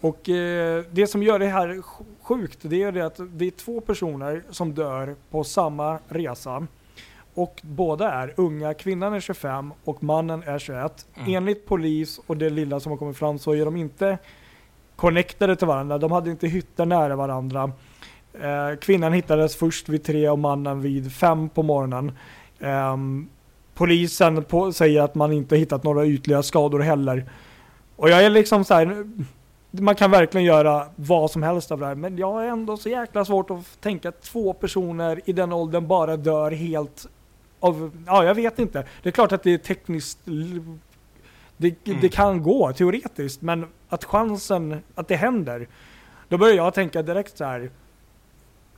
Och 0.00 0.28
eh, 0.28 0.84
det 0.90 1.06
som 1.06 1.22
gör 1.22 1.38
det 1.38 1.46
här 1.46 1.68
sj- 1.68 2.04
sjukt, 2.22 2.58
det 2.62 2.82
är 2.82 2.92
det 2.92 3.06
att 3.06 3.20
det 3.32 3.44
är 3.46 3.50
två 3.50 3.80
personer 3.80 4.42
som 4.50 4.74
dör 4.74 5.14
på 5.30 5.44
samma 5.44 5.98
resa. 6.08 6.66
Och 7.34 7.60
båda 7.62 8.12
är 8.12 8.34
unga, 8.36 8.74
kvinnan 8.74 9.14
är 9.14 9.20
25 9.20 9.72
och 9.84 10.02
mannen 10.02 10.42
är 10.46 10.58
21. 10.58 11.06
Mm. 11.14 11.34
Enligt 11.34 11.66
polis 11.66 12.20
och 12.26 12.36
det 12.36 12.50
lilla 12.50 12.80
som 12.80 12.92
har 12.92 12.96
kommit 12.96 13.16
fram 13.16 13.38
så 13.38 13.54
är 13.54 13.64
de 13.64 13.76
inte 13.76 14.18
connectade 14.96 15.56
till 15.56 15.66
varandra. 15.66 15.98
De 15.98 16.12
hade 16.12 16.30
inte 16.30 16.46
hytter 16.46 16.86
nära 16.86 17.16
varandra. 17.16 17.72
Eh, 18.40 18.78
kvinnan 18.80 19.12
hittades 19.12 19.56
först 19.56 19.88
vid 19.88 20.04
tre 20.04 20.28
och 20.28 20.38
mannen 20.38 20.80
vid 20.80 21.12
fem 21.12 21.48
på 21.48 21.62
morgonen. 21.62 22.12
Ehm, 22.60 23.28
polisen 23.74 24.44
på, 24.44 24.72
säger 24.72 25.02
att 25.02 25.14
man 25.14 25.32
inte 25.32 25.56
hittat 25.56 25.84
några 25.84 26.06
ytliga 26.06 26.42
skador 26.42 26.80
heller. 26.80 27.30
Och 27.96 28.10
jag 28.10 28.24
är 28.24 28.30
liksom 28.30 28.64
så 28.64 28.74
här. 28.74 29.06
Man 29.70 29.94
kan 29.94 30.10
verkligen 30.10 30.44
göra 30.44 30.86
vad 30.96 31.30
som 31.30 31.42
helst 31.42 31.72
av 31.72 31.80
det 31.80 31.86
här, 31.86 31.94
men 31.94 32.18
jag 32.18 32.32
har 32.32 32.44
ändå 32.44 32.76
så 32.76 32.88
jäkla 32.88 33.24
svårt 33.24 33.50
att 33.50 33.80
tänka 33.80 34.08
att 34.08 34.22
två 34.22 34.52
personer 34.52 35.20
i 35.24 35.32
den 35.32 35.52
åldern 35.52 35.86
bara 35.86 36.16
dör 36.16 36.50
helt 36.50 37.06
av, 37.64 37.90
ja 38.06 38.24
jag 38.24 38.34
vet 38.34 38.58
inte. 38.58 38.86
Det 39.02 39.08
är 39.08 39.12
klart 39.12 39.32
att 39.32 39.42
det 39.42 39.54
är 39.54 39.58
tekniskt, 39.58 40.18
det, 41.56 41.74
Mm. 41.86 42.00
det 42.00 42.08
kan 42.08 42.42
gå 42.42 42.72
teoretiskt, 42.72 43.42
men 43.42 43.66
att 43.88 44.04
chansen 44.04 44.82
att 44.94 45.08
det 45.08 45.16
händer, 45.16 45.68
då 46.28 46.38
börjar 46.38 46.54
jag 46.54 46.74
tänka 46.74 47.02
direkt 47.02 47.38
så 47.38 47.44
här. 47.44 47.70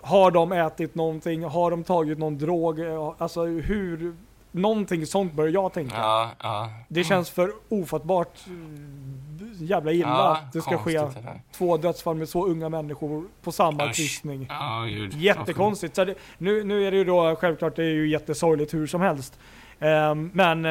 Har 0.00 0.30
de 0.30 0.52
ätit 0.52 0.94
någonting? 0.94 1.44
Har 1.44 1.70
de 1.70 1.84
tagit 1.84 2.18
någon 2.18 2.38
drog? 2.38 2.80
Alltså 3.18 3.44
hur, 3.44 4.16
någonting 4.56 5.06
sånt 5.06 5.32
börjar 5.32 5.52
jag 5.52 5.72
tänka. 5.72 5.96
Ja, 5.96 6.30
ja. 6.42 6.70
Det 6.88 7.04
känns 7.04 7.30
för 7.30 7.52
ofattbart 7.68 8.40
eh, 8.46 9.62
jävla 9.64 9.92
illa 9.92 10.08
ja, 10.08 10.36
att 10.36 10.52
det 10.52 10.60
ska 10.60 10.78
ske 10.78 10.98
det 10.98 11.40
två 11.52 11.76
dödsfall 11.76 12.16
med 12.16 12.28
så 12.28 12.46
unga 12.46 12.68
människor 12.68 13.24
på 13.42 13.52
samma 13.52 13.86
Usch. 13.86 13.96
kryssning. 13.96 14.48
Gud. 14.88 15.14
Jättekonstigt. 15.14 15.96
Så 15.96 16.04
det, 16.04 16.14
nu, 16.38 16.64
nu 16.64 16.86
är 16.86 16.90
det 16.90 16.96
ju 16.96 17.04
då 17.04 17.36
självklart, 17.36 17.76
det 17.76 17.84
är 17.84 17.94
ju 17.94 18.08
jättesorgligt 18.08 18.74
hur 18.74 18.86
som 18.86 19.00
helst. 19.00 19.38
Ehm, 19.78 20.30
men 20.34 20.64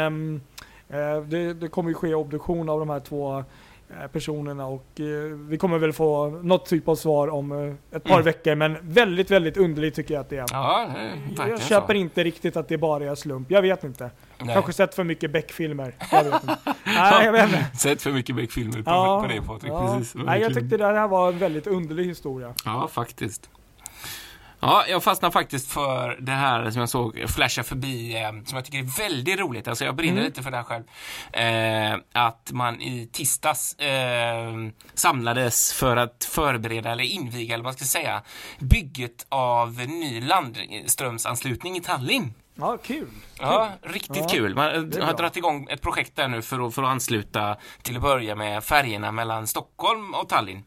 eh, 0.89 1.21
det, 1.21 1.54
det 1.54 1.67
kommer 1.67 1.89
ju 1.89 1.95
ske 1.95 2.15
obduktion 2.15 2.69
av 2.69 2.80
de 2.80 2.89
här 2.89 3.00
två 3.00 3.43
personerna 4.13 4.65
och 4.65 5.00
eh, 5.00 5.06
vi 5.50 5.58
kommer 5.58 5.78
väl 5.78 5.93
få 5.93 6.30
något 6.30 6.65
typ 6.65 6.88
av 6.88 6.95
svar 6.95 7.28
om 7.28 7.52
eh, 7.52 7.98
ett 7.98 8.04
par 8.04 8.13
Mm. 8.13 8.26
veckor. 8.26 8.56
Men 8.56 8.78
väldigt, 8.82 9.32
väldigt 9.32 9.58
underligt 9.58 9.95
tycker 9.95 10.13
jag 10.13 10.21
att 10.21 10.30
det 10.30 10.38
är. 10.38 10.45
Ja, 10.52 10.89
det 11.36 11.43
är 11.43 11.48
jag 11.48 11.62
köper 11.62 11.93
så. 11.93 11.98
inte 11.98 12.24
riktigt 12.24 12.58
att 12.58 12.67
det 12.67 12.78
bara 12.78 13.04
är 13.06 13.15
slump. 13.15 13.52
Jag 13.52 13.62
vet 13.62 13.84
inte. 13.84 14.10
Nej. 14.39 14.54
Kanske 14.54 14.74
sett 14.74 14.95
för 14.95 15.04
mycket 15.04 15.32
Beck-filmer. 15.32 15.95
Jag 16.12 16.24
vet 16.24 16.34
inte. 16.34 16.58
Nej, 16.86 17.26
jag 17.26 17.32
vet 17.32 17.43
inte. 17.45 17.78
Sett 17.78 18.02
för 18.02 18.12
mycket 18.12 18.36
Beck-filmer 18.36 18.82
på, 18.84 18.89
Ja, 18.91 19.21
på 19.28 19.34
det 19.34 19.41
Patrik. 19.41 19.71
ja. 19.71 19.95
Precis. 19.98 20.15
Nej, 20.15 20.41
jag 20.41 20.54
tyckte 20.54 20.78
det 20.78 20.86
här 20.86 21.08
var 21.08 21.28
en 21.32 21.38
väldigt 21.39 21.67
underlig 21.67 22.06
historia. 22.06 22.54
Ja, 22.65 22.88
faktiskt. 22.91 23.50
Ja, 24.67 24.86
jag 24.88 25.04
fastnar 25.04 25.32
faktiskt 25.32 25.71
för 25.71 26.17
det 26.21 26.32
här 26.32 26.71
som 26.71 26.80
jag 26.80 26.89
såg 26.89 27.23
flasha 27.30 27.63
förbi, 27.63 28.15
eh, 28.21 28.30
som 28.45 28.56
jag 28.56 28.65
tycker 28.65 28.80
är 28.80 28.97
väldigt 29.10 29.39
roligt. 29.39 29.67
Alltså 29.67 29.86
jag 29.86 29.95
brinner 29.95 30.13
Mm. 30.13 30.25
lite 30.25 30.43
för 30.43 30.51
det 30.51 30.58
här 30.58 30.63
själv. 30.63 30.84
Eh, 31.34 31.99
att 32.13 32.51
man 32.51 32.82
i 32.82 33.10
tisdags 33.13 33.73
eh, 33.80 34.54
samlades 34.93 35.73
för 35.73 35.97
att 35.97 36.28
förbereda 36.32 36.91
eller 36.91 37.04
inviga, 37.04 37.54
eller 37.54 37.63
vad 37.63 37.71
man 37.71 37.73
ska 37.73 37.86
säga, 37.86 38.21
bygget 38.60 39.25
av 39.30 39.73
ny 39.88 40.21
landströmsanslutning 40.21 41.78
i 41.78 41.82
Tallinn. 41.82 42.34
Ja, 42.57 42.77
kul. 42.77 43.07
Ja, 43.39 43.71
riktigt 43.81 44.15
Ja, 44.17 44.27
kul. 44.27 44.55
Man 44.55 44.65
har 45.01 45.13
dragit 45.13 45.37
igång 45.37 45.67
ett 45.71 45.81
projekt 45.81 46.15
där 46.15 46.27
nu 46.27 46.41
för 46.41 46.67
att, 46.67 46.75
för 46.75 46.83
att 46.83 46.89
ansluta 46.89 47.57
till 47.81 47.95
att 47.95 48.01
börja 48.01 48.35
med 48.35 48.63
färgerna 48.63 49.11
mellan 49.11 49.47
Stockholm 49.47 50.13
och 50.13 50.29
Tallinn. 50.29 50.63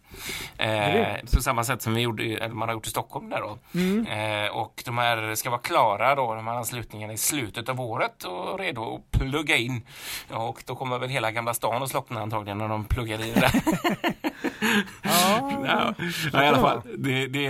Eh, 0.58 1.16
på 1.34 1.42
samma 1.42 1.64
sätt 1.64 1.82
som 1.82 1.94
vi 1.94 2.00
gjorde, 2.00 2.48
man 2.48 2.68
har 2.68 2.74
gjort 2.74 2.86
i 2.86 2.90
Stockholm 2.90 3.30
där 3.30 3.40
då. 3.40 3.58
Mm. 3.74 4.06
Eh, 4.06 4.50
och 4.50 4.82
de 4.86 4.98
här 4.98 5.34
ska 5.34 5.50
vara 5.50 5.60
klara 5.60 6.14
då, 6.14 6.34
de 6.34 6.46
här 6.46 6.54
anslutningarna 6.54 7.12
i 7.12 7.16
slutet 7.18 7.68
av 7.68 7.80
året 7.80 8.24
och 8.24 8.58
redo 8.58 8.94
att 8.94 9.18
plugga 9.18 9.56
in. 9.56 9.86
Ja, 10.30 10.48
och 10.48 10.62
då 10.66 10.74
kommer 10.74 10.98
väl 10.98 11.08
hela 11.08 11.30
Gamla 11.30 11.54
stan 11.54 11.82
att 11.82 11.90
slockna 11.90 12.20
antagligen 12.20 12.58
när 12.58 12.68
de 12.68 12.84
pluggar 12.84 13.20
i 13.20 13.32
det 13.32 13.40
där. 13.40 13.62
Ja, 15.02 15.94
Ja, 16.32 16.44
i 16.44 16.46
alla 16.46 16.58
fall. 16.60 16.80
Det, 16.98 17.26
det, 17.26 17.42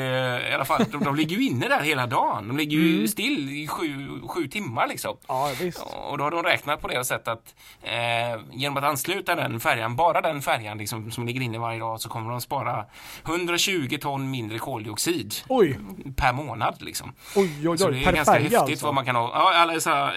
i 0.50 0.54
alla 0.54 0.64
fall 0.64 0.84
de, 0.92 1.04
de 1.04 1.16
ligger 1.16 1.36
ju 1.36 1.44
inne 1.46 1.68
där 1.68 1.80
hela 1.80 2.06
dagen. 2.06 2.48
De 2.48 2.56
ligger 2.56 2.78
ju 2.78 2.94
Mm. 2.94 3.08
still 3.08 3.50
i 3.50 3.66
sju, 3.68 4.20
sju 4.28 4.48
timmar 4.48 4.86
liksom. 4.88 5.16
ja 5.28 5.50
visst. 5.60 5.82
Och 6.10 6.18
då 6.18 6.24
har 6.24 6.30
de 6.30 6.42
räknat 6.42 6.80
på 6.80 6.88
det 6.88 7.04
sättet 7.04 7.28
att 7.28 7.54
eh, 7.82 8.40
genom 8.52 8.76
att 8.76 8.84
ansluta 8.84 9.34
den 9.34 9.60
färjan, 9.60 9.96
bara 9.96 10.20
den 10.20 10.42
färjan 10.42 10.78
liksom, 10.78 11.10
som 11.10 11.26
ligger 11.26 11.40
inne 11.40 11.58
varje 11.58 11.78
dag 11.80 12.00
så 12.00 12.08
kommer 12.08 12.30
de 12.30 12.40
spara 12.40 12.84
120 13.26 13.98
ton 14.00 14.30
mindre 14.30 14.58
koldioxid 14.58 15.34
Oj, 15.48 15.78
per 16.16 16.32
månad. 16.32 16.76
Liksom. 16.82 17.12
oj, 17.36 17.68
oj, 17.68 17.78
Så 17.78 17.86
det 17.90 17.92
oj. 17.96 18.00
är 18.00 18.04
Per 18.04 18.12
ganska 18.12 18.32
färja 18.32 18.42
häftigt 18.44 18.58
alltså. 18.72 18.86
vad 18.86 18.94
man 18.94 19.04
kan 19.04 19.16
ha. 19.16 19.30
Ja, 19.34 19.54
alla 19.58 19.80
så 19.80 19.90
här, 19.90 20.12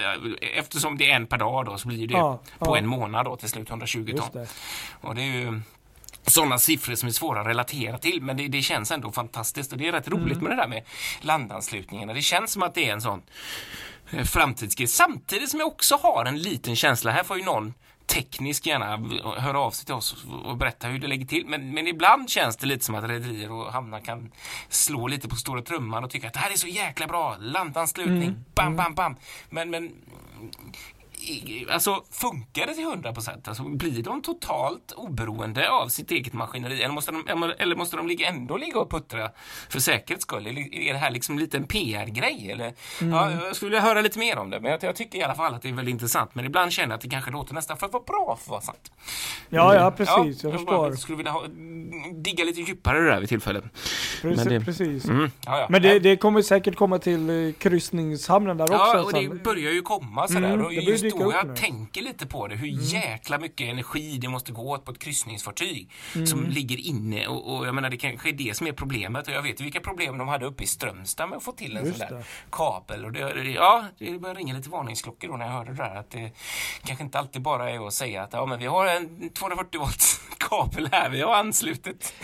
eftersom 0.58 0.98
det 0.98 1.10
är 1.10 1.16
en 1.16 1.26
per 1.26 1.38
dag 1.38 1.64
då 1.66 1.78
så 1.78 1.88
blir 1.88 2.06
det 2.08 2.14
Ja, 2.14 2.40
på 2.58 2.76
ja. 2.76 2.78
en 2.78 2.86
månad 2.86 3.24
då 3.24 3.36
till 3.36 3.48
slut 3.48 3.70
120 3.70 4.04
Just 4.08 4.32
ton. 4.32 4.42
det. 4.42 4.48
Och 5.00 5.14
det 5.14 5.22
är 5.22 5.26
ju 5.40 5.60
sådana 6.26 6.58
siffror 6.58 6.94
som 6.94 7.06
är 7.08 7.12
svåra 7.12 7.40
att 7.40 7.46
relatera 7.46 7.98
till 7.98 8.22
men 8.22 8.36
det, 8.36 8.48
det 8.48 8.62
känns 8.62 8.90
ändå 8.90 9.12
fantastiskt 9.12 9.72
och 9.72 9.78
det 9.78 9.88
är 9.88 9.92
rätt 9.92 10.08
roligt 10.08 10.38
Mm. 10.38 10.44
med 10.44 10.52
det 10.52 10.56
där 10.62 10.68
med 10.68 10.82
landanslutningarna. 11.20 12.14
Det 12.14 12.22
känns 12.22 12.52
som 12.52 12.62
att 12.62 12.74
det 12.74 12.88
är 12.88 12.92
en 12.92 13.00
sån 13.00 13.22
eh, 14.10 14.24
framtidsgrej 14.24 14.86
samtidigt 14.88 15.50
som 15.50 15.60
jag 15.60 15.66
också 15.68 15.96
har 16.02 16.24
en 16.24 16.38
liten 16.38 16.76
känsla. 16.76 17.10
Här 17.10 17.24
får 17.24 17.38
ju 17.38 17.44
någon 17.44 17.74
teknisk 18.06 18.66
gärna 18.66 18.96
höra 19.40 19.58
av 19.60 19.70
sig 19.70 19.86
till 19.86 19.94
oss 19.94 20.24
och 20.44 20.56
berätta 20.56 20.88
hur 20.88 20.98
det 20.98 21.06
ligger 21.06 21.26
till. 21.26 21.46
Men, 21.46 21.70
men 21.74 21.86
ibland 21.86 22.30
känns 22.30 22.56
det 22.56 22.66
lite 22.66 22.84
som 22.84 22.94
att 22.94 23.04
rederier 23.04 23.52
och 23.52 23.72
hamnar 23.72 24.00
kan 24.00 24.32
slå 24.68 25.06
lite 25.06 25.28
på 25.28 25.36
stora 25.36 25.62
trumman 25.62 26.04
och 26.04 26.10
tycka 26.10 26.26
att 26.26 26.32
det 26.32 26.38
här 26.38 26.50
är 26.52 26.56
så 26.56 26.66
jäkla 26.68 27.06
bra. 27.06 27.36
Landanslutning, 27.40 28.22
Mm. 28.22 28.44
bam, 28.54 28.76
bam, 28.76 28.94
bam. 28.94 29.16
Men, 29.50 29.70
men 29.70 29.92
Alltså 31.70 32.04
funkar 32.10 32.66
det 32.66 32.74
till 32.74 32.84
100 32.84 33.12
procent? 33.12 33.48
Alltså, 33.48 33.62
blir 33.62 34.02
de 34.02 34.22
totalt 34.22 34.92
oberoende 34.96 35.70
av 35.70 35.88
sitt 35.88 36.10
eget 36.10 36.32
maskineri? 36.32 36.82
Eller 36.82 36.94
måste 36.94 37.12
de, 37.12 37.52
eller 37.58 37.76
måste 37.76 37.96
de 37.96 38.06
ligga, 38.06 38.28
ändå 38.28 38.56
ligga 38.56 38.78
och 38.80 38.90
puttra 38.90 39.30
för 39.68 39.80
säkerhets 39.80 40.22
skull? 40.22 40.46
Är 40.72 40.92
det 40.92 40.98
här 40.98 41.10
liksom 41.10 41.38
lite 41.38 41.56
en 41.56 41.66
PR-grej? 41.66 42.48
Eller, 42.52 42.74
ja, 43.00 43.30
jag 43.30 43.56
skulle 43.56 43.68
vilja 43.70 43.80
höra 43.82 44.00
lite 44.00 44.18
mer 44.18 44.38
om 44.38 44.50
det, 44.50 44.60
men 44.60 44.70
jag, 44.70 44.82
jag 44.82 44.96
tycker 44.96 45.18
i 45.18 45.22
alla 45.22 45.34
fall 45.34 45.54
att 45.54 45.62
det 45.62 45.68
är 45.68 45.72
väldigt 45.72 45.92
intressant. 45.92 46.34
Men 46.34 46.44
ibland 46.44 46.72
känner 46.72 46.88
jag 46.88 46.94
att 46.94 47.00
det 47.00 47.08
kanske 47.08 47.30
låter 47.30 47.54
nästan 47.54 47.76
för 47.76 47.86
att 47.86 47.92
vara 47.92 48.02
bra 48.06 48.36
för 48.36 48.44
att 48.44 48.48
vara 48.48 48.60
sant. 48.60 48.92
Ja, 49.48 49.74
ja, 49.74 49.90
precis. 49.90 50.42
Jag 50.42 50.52
bara 50.52 50.58
förstår. 50.58 50.96
skulle 50.96 51.16
vilja 51.16 51.32
ha, 51.32 51.44
digga 52.12 52.44
lite 52.44 52.60
djupare 52.60 53.00
det 53.00 53.06
där 53.10 53.20
vid 53.20 53.28
tillfälle. 53.28 53.60
Precis. 54.22 54.44
men 54.44 54.54
det- 54.58 54.64
precis. 54.64 55.04
Mm, 55.04 55.30
ja, 55.46 55.58
ja. 55.60 55.66
Men 55.68 55.82
det, 55.82 55.98
det 55.98 56.16
kommer 56.16 56.42
säkert 56.42 56.76
komma 56.76 56.98
till 56.98 57.30
eh, 57.48 57.52
kryssningshamnen 57.52 58.56
där 58.56 58.64
också. 58.64 58.74
Ja, 58.74 59.02
och 59.02 59.12
det 59.12 59.28
sen. 59.28 59.40
börjar 59.44 59.72
ju 59.72 59.82
komma 59.82 60.28
sådär. 60.28 60.52
Mm, 60.54 60.66
och 60.66 60.72
just 60.74 61.11
upp 61.20 61.34
jag 61.34 61.46
nu. 61.46 61.54
tänker 61.56 62.02
lite 62.02 62.26
på 62.26 62.48
det, 62.48 62.56
hur 62.56 62.66
jäkla 62.94 63.38
mycket 63.38 63.68
energi 63.68 64.18
det 64.18 64.28
måste 64.28 64.52
gå 64.52 64.70
åt 64.70 64.84
på 64.84 64.92
ett 64.92 64.98
kryssningsfartyg 64.98 65.90
Mm. 66.14 66.26
som 66.26 66.46
ligger 66.48 66.78
inne. 66.80 67.26
Och, 67.26 67.56
och 67.56 67.66
jag 67.66 67.74
menar, 67.74 67.90
det 67.90 67.96
kanske 67.96 68.28
är 68.28 68.32
det 68.32 68.56
som 68.56 68.66
är 68.66 68.72
problemet. 68.72 69.28
Och 69.28 69.34
jag 69.34 69.42
vet 69.42 69.60
vilka 69.60 69.80
problem 69.80 70.18
de 70.18 70.28
hade 70.28 70.46
uppe 70.46 70.64
i 70.64 70.66
Strömstad 70.66 71.28
med 71.28 71.36
att 71.36 71.42
få 71.44 71.52
till 71.52 71.76
en 71.76 71.86
Just 71.86 71.98
sån 71.98 72.08
där 72.08 72.16
det. 72.16 72.24
kabel. 72.50 73.04
Och 73.04 73.12
det, 73.12 73.50
ja, 73.50 73.84
det 73.98 74.18
börjar 74.18 74.34
ringa 74.34 74.54
lite 74.54 74.70
varningsklockor 74.70 75.28
då 75.28 75.36
när 75.36 75.46
jag 75.46 75.52
hörde 75.52 75.70
det 75.70 75.76
där. 75.76 75.96
Att 75.96 76.10
det 76.10 76.30
kanske 76.84 77.04
inte 77.04 77.18
alltid 77.18 77.42
bara 77.42 77.70
är 77.70 77.86
att 77.86 77.92
säga 77.94 78.22
att 78.22 78.32
ja, 78.32 78.46
men 78.46 78.58
vi 78.58 78.66
har 78.66 78.86
en 78.86 79.30
240 79.30 79.80
volts 79.80 80.20
kabel 80.38 80.88
här, 80.92 81.10
vi 81.10 81.20
har 81.22 81.34
anslutit. 81.34 82.14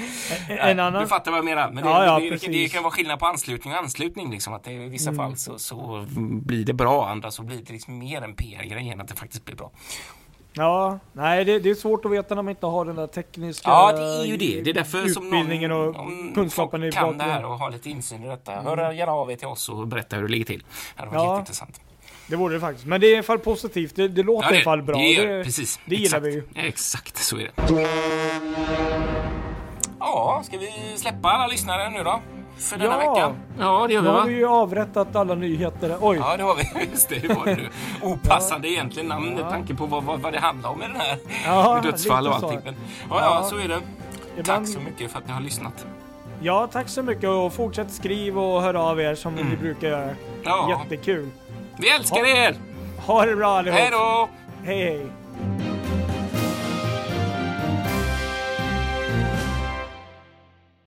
En 0.48 0.81
annan... 0.81 1.03
Du 1.03 1.09
fattar 1.09 1.31
vad 1.31 1.38
jag 1.38 1.44
menar. 1.44 1.70
Men 1.70 1.85
det, 1.85 1.90
Ja, 1.90 2.05
ja, 2.20 2.37
det, 2.48 2.68
kan 2.68 2.83
vara 2.83 2.92
skillnad 2.92 3.18
på 3.18 3.27
anslutning 3.27 3.72
och 3.74 3.79
anslutning. 3.79 4.31
Liksom, 4.31 4.53
att 4.55 4.64
det, 4.64 4.72
I 4.72 4.88
vissa 4.88 5.11
Mm. 5.11 5.16
fall 5.16 5.37
så, 5.37 5.59
så 5.59 6.07
blir 6.18 6.64
det 6.64 6.72
bra, 6.72 7.09
andra 7.09 7.31
så 7.31 7.42
blir 7.42 7.62
det 7.62 7.72
liksom 7.72 7.98
mer 7.98 8.22
en 8.22 8.35
PR-grej 8.35 8.78
än 8.79 9.01
att 9.01 9.09
det 9.09 9.14
faktiskt 9.14 9.45
blir 9.45 9.57
bra. 9.57 9.71
Ja, 10.53 10.99
nej 11.12 11.45
det, 11.45 11.59
det 11.59 11.71
är 11.71 11.75
svårt 11.75 12.05
att 12.05 12.11
veta 12.11 12.35
när 12.35 12.43
man 12.43 12.51
inte 12.51 12.67
har 12.67 12.85
den 12.85 12.97
där 12.97 13.07
tekniska 13.07 13.71
Ja, 13.71 13.93
det 13.93 14.03
är 14.03 14.25
ju 14.25 14.37
det. 14.37 14.61
Det 14.61 14.71
är 14.71 14.75
därför 14.75 15.09
som 15.09 15.31
någon, 15.31 15.73
och 15.73 15.97
om 16.01 16.33
kunskapen 16.35 16.81
folk 16.81 16.93
i 16.95 16.97
kan 16.97 17.19
det 17.19 17.25
här 17.25 17.45
och 17.45 17.59
har 17.59 17.71
lite 17.71 17.91
insyn 17.91 18.25
i 18.25 18.29
detta. 18.29 18.53
Hör 18.53 18.93
gärna 18.93 19.12
av 19.12 19.31
er 19.33 19.37
till 19.37 19.47
oss 19.49 19.69
och 19.69 19.87
berätta 19.87 20.17
hur 20.17 20.23
det 20.23 20.29
ligger 20.29 20.45
till. 20.45 20.59
Det 20.97 21.01
hade 21.01 21.11
varit 21.11 21.19
Ja. 21.25 21.25
jätteintressant. 21.33 21.81
Det 22.27 22.37
vore 22.37 22.55
det 22.55 22.61
faktiskt. 22.61 22.87
Men 22.87 23.01
det 23.01 23.07
är 23.07 23.11
i 23.11 23.14
alla 23.14 23.23
fall 23.23 23.38
positivt. 23.38 23.97
Det, 23.97 24.09
det 24.09 24.23
låter 24.23 24.53
i 24.53 24.55
alla 24.57 24.64
fall 24.64 24.83
bra. 24.83 24.97
Det, 24.99 25.05
gör, 25.05 25.38
Det- 25.38 25.45
precis. 25.45 25.81
det 25.87 25.97
gillar 25.97 26.21
vi 26.21 26.31
ju. 26.33 26.43
Exakt, 26.55 27.17
så 27.17 27.37
är 27.37 27.51
det. 27.57 27.87
Ja, 29.99 30.43
ska 30.45 30.59
vi 30.59 30.71
släppa 30.97 31.29
alla 31.29 31.47
lyssnare 31.47 31.91
nu 31.91 32.05
då? 32.05 32.21
För 32.59 32.79
denna 32.79 33.03
Ja. 33.05 33.14
vecka? 33.14 33.35
Ja, 33.59 33.87
det 33.88 33.92
gör 33.94 34.03
Nu 34.03 34.09
vi 34.09 34.12
har 34.14 34.21
va? 34.21 34.25
vi 34.27 34.35
ju 34.35 34.47
avrättat 34.49 35.16
alla 35.16 35.35
nyheter. 35.35 35.97
Oj! 36.01 36.18
Ja, 36.21 36.37
det 36.37 36.42
har 36.42 36.55
vi. 36.57 36.87
Just 36.90 37.09
det, 37.09 37.14
hur 37.14 37.29
var 37.35 37.44
det 37.44 37.55
nu? 37.57 37.68
Opassande 38.03 38.68
egentligen 38.68 39.09
namn 39.09 39.35
med 39.35 39.49
tanke 39.51 39.75
på 39.75 39.87
vad, 39.87 40.05
vad, 40.05 40.21
vad 40.21 40.33
det 40.33 40.38
handlar 40.40 40.71
om 40.71 40.83
i 40.83 40.87
den 40.87 40.97
här. 40.97 41.18
Ja, 41.47 41.81
dödsfall 41.83 42.27
och 42.29 42.35
allting. 42.35 42.61
Men, 42.64 42.75
ja, 43.11 43.16
ja, 43.21 43.40
Ja. 43.42 43.49
så 43.51 43.57
är 43.59 43.68
det. 43.68 43.79
Ibland- 44.37 44.64
Tack 44.66 44.75
så 44.75 44.81
mycket 44.81 45.11
för 45.11 45.18
att 45.18 45.27
ni 45.27 45.33
har 45.33 45.40
lyssnat. 45.40 45.87
Ja, 46.40 46.68
tack 46.73 46.88
så 46.88 47.03
mycket 47.03 47.29
och 47.31 47.53
fortsätt 47.53 47.90
skriv 47.92 48.38
och 48.38 48.62
hör 48.62 48.75
av 48.75 49.01
er 49.01 49.14
som 49.14 49.35
Mm. 49.35 49.49
ni 49.49 49.57
brukar 49.57 49.88
göra. 49.88 50.11
Ja. 50.44 50.71
Jättekul. 50.83 51.29
Vi 51.79 51.90
älskar 51.90 52.27
er! 52.27 52.55
Ha 53.07 53.25
det 53.27 53.37
bra 53.37 53.47
allihop. 53.59 53.79
Hej 53.81 53.88
då! 53.90 54.29
Hej 54.64 54.85
hej. 54.85 55.07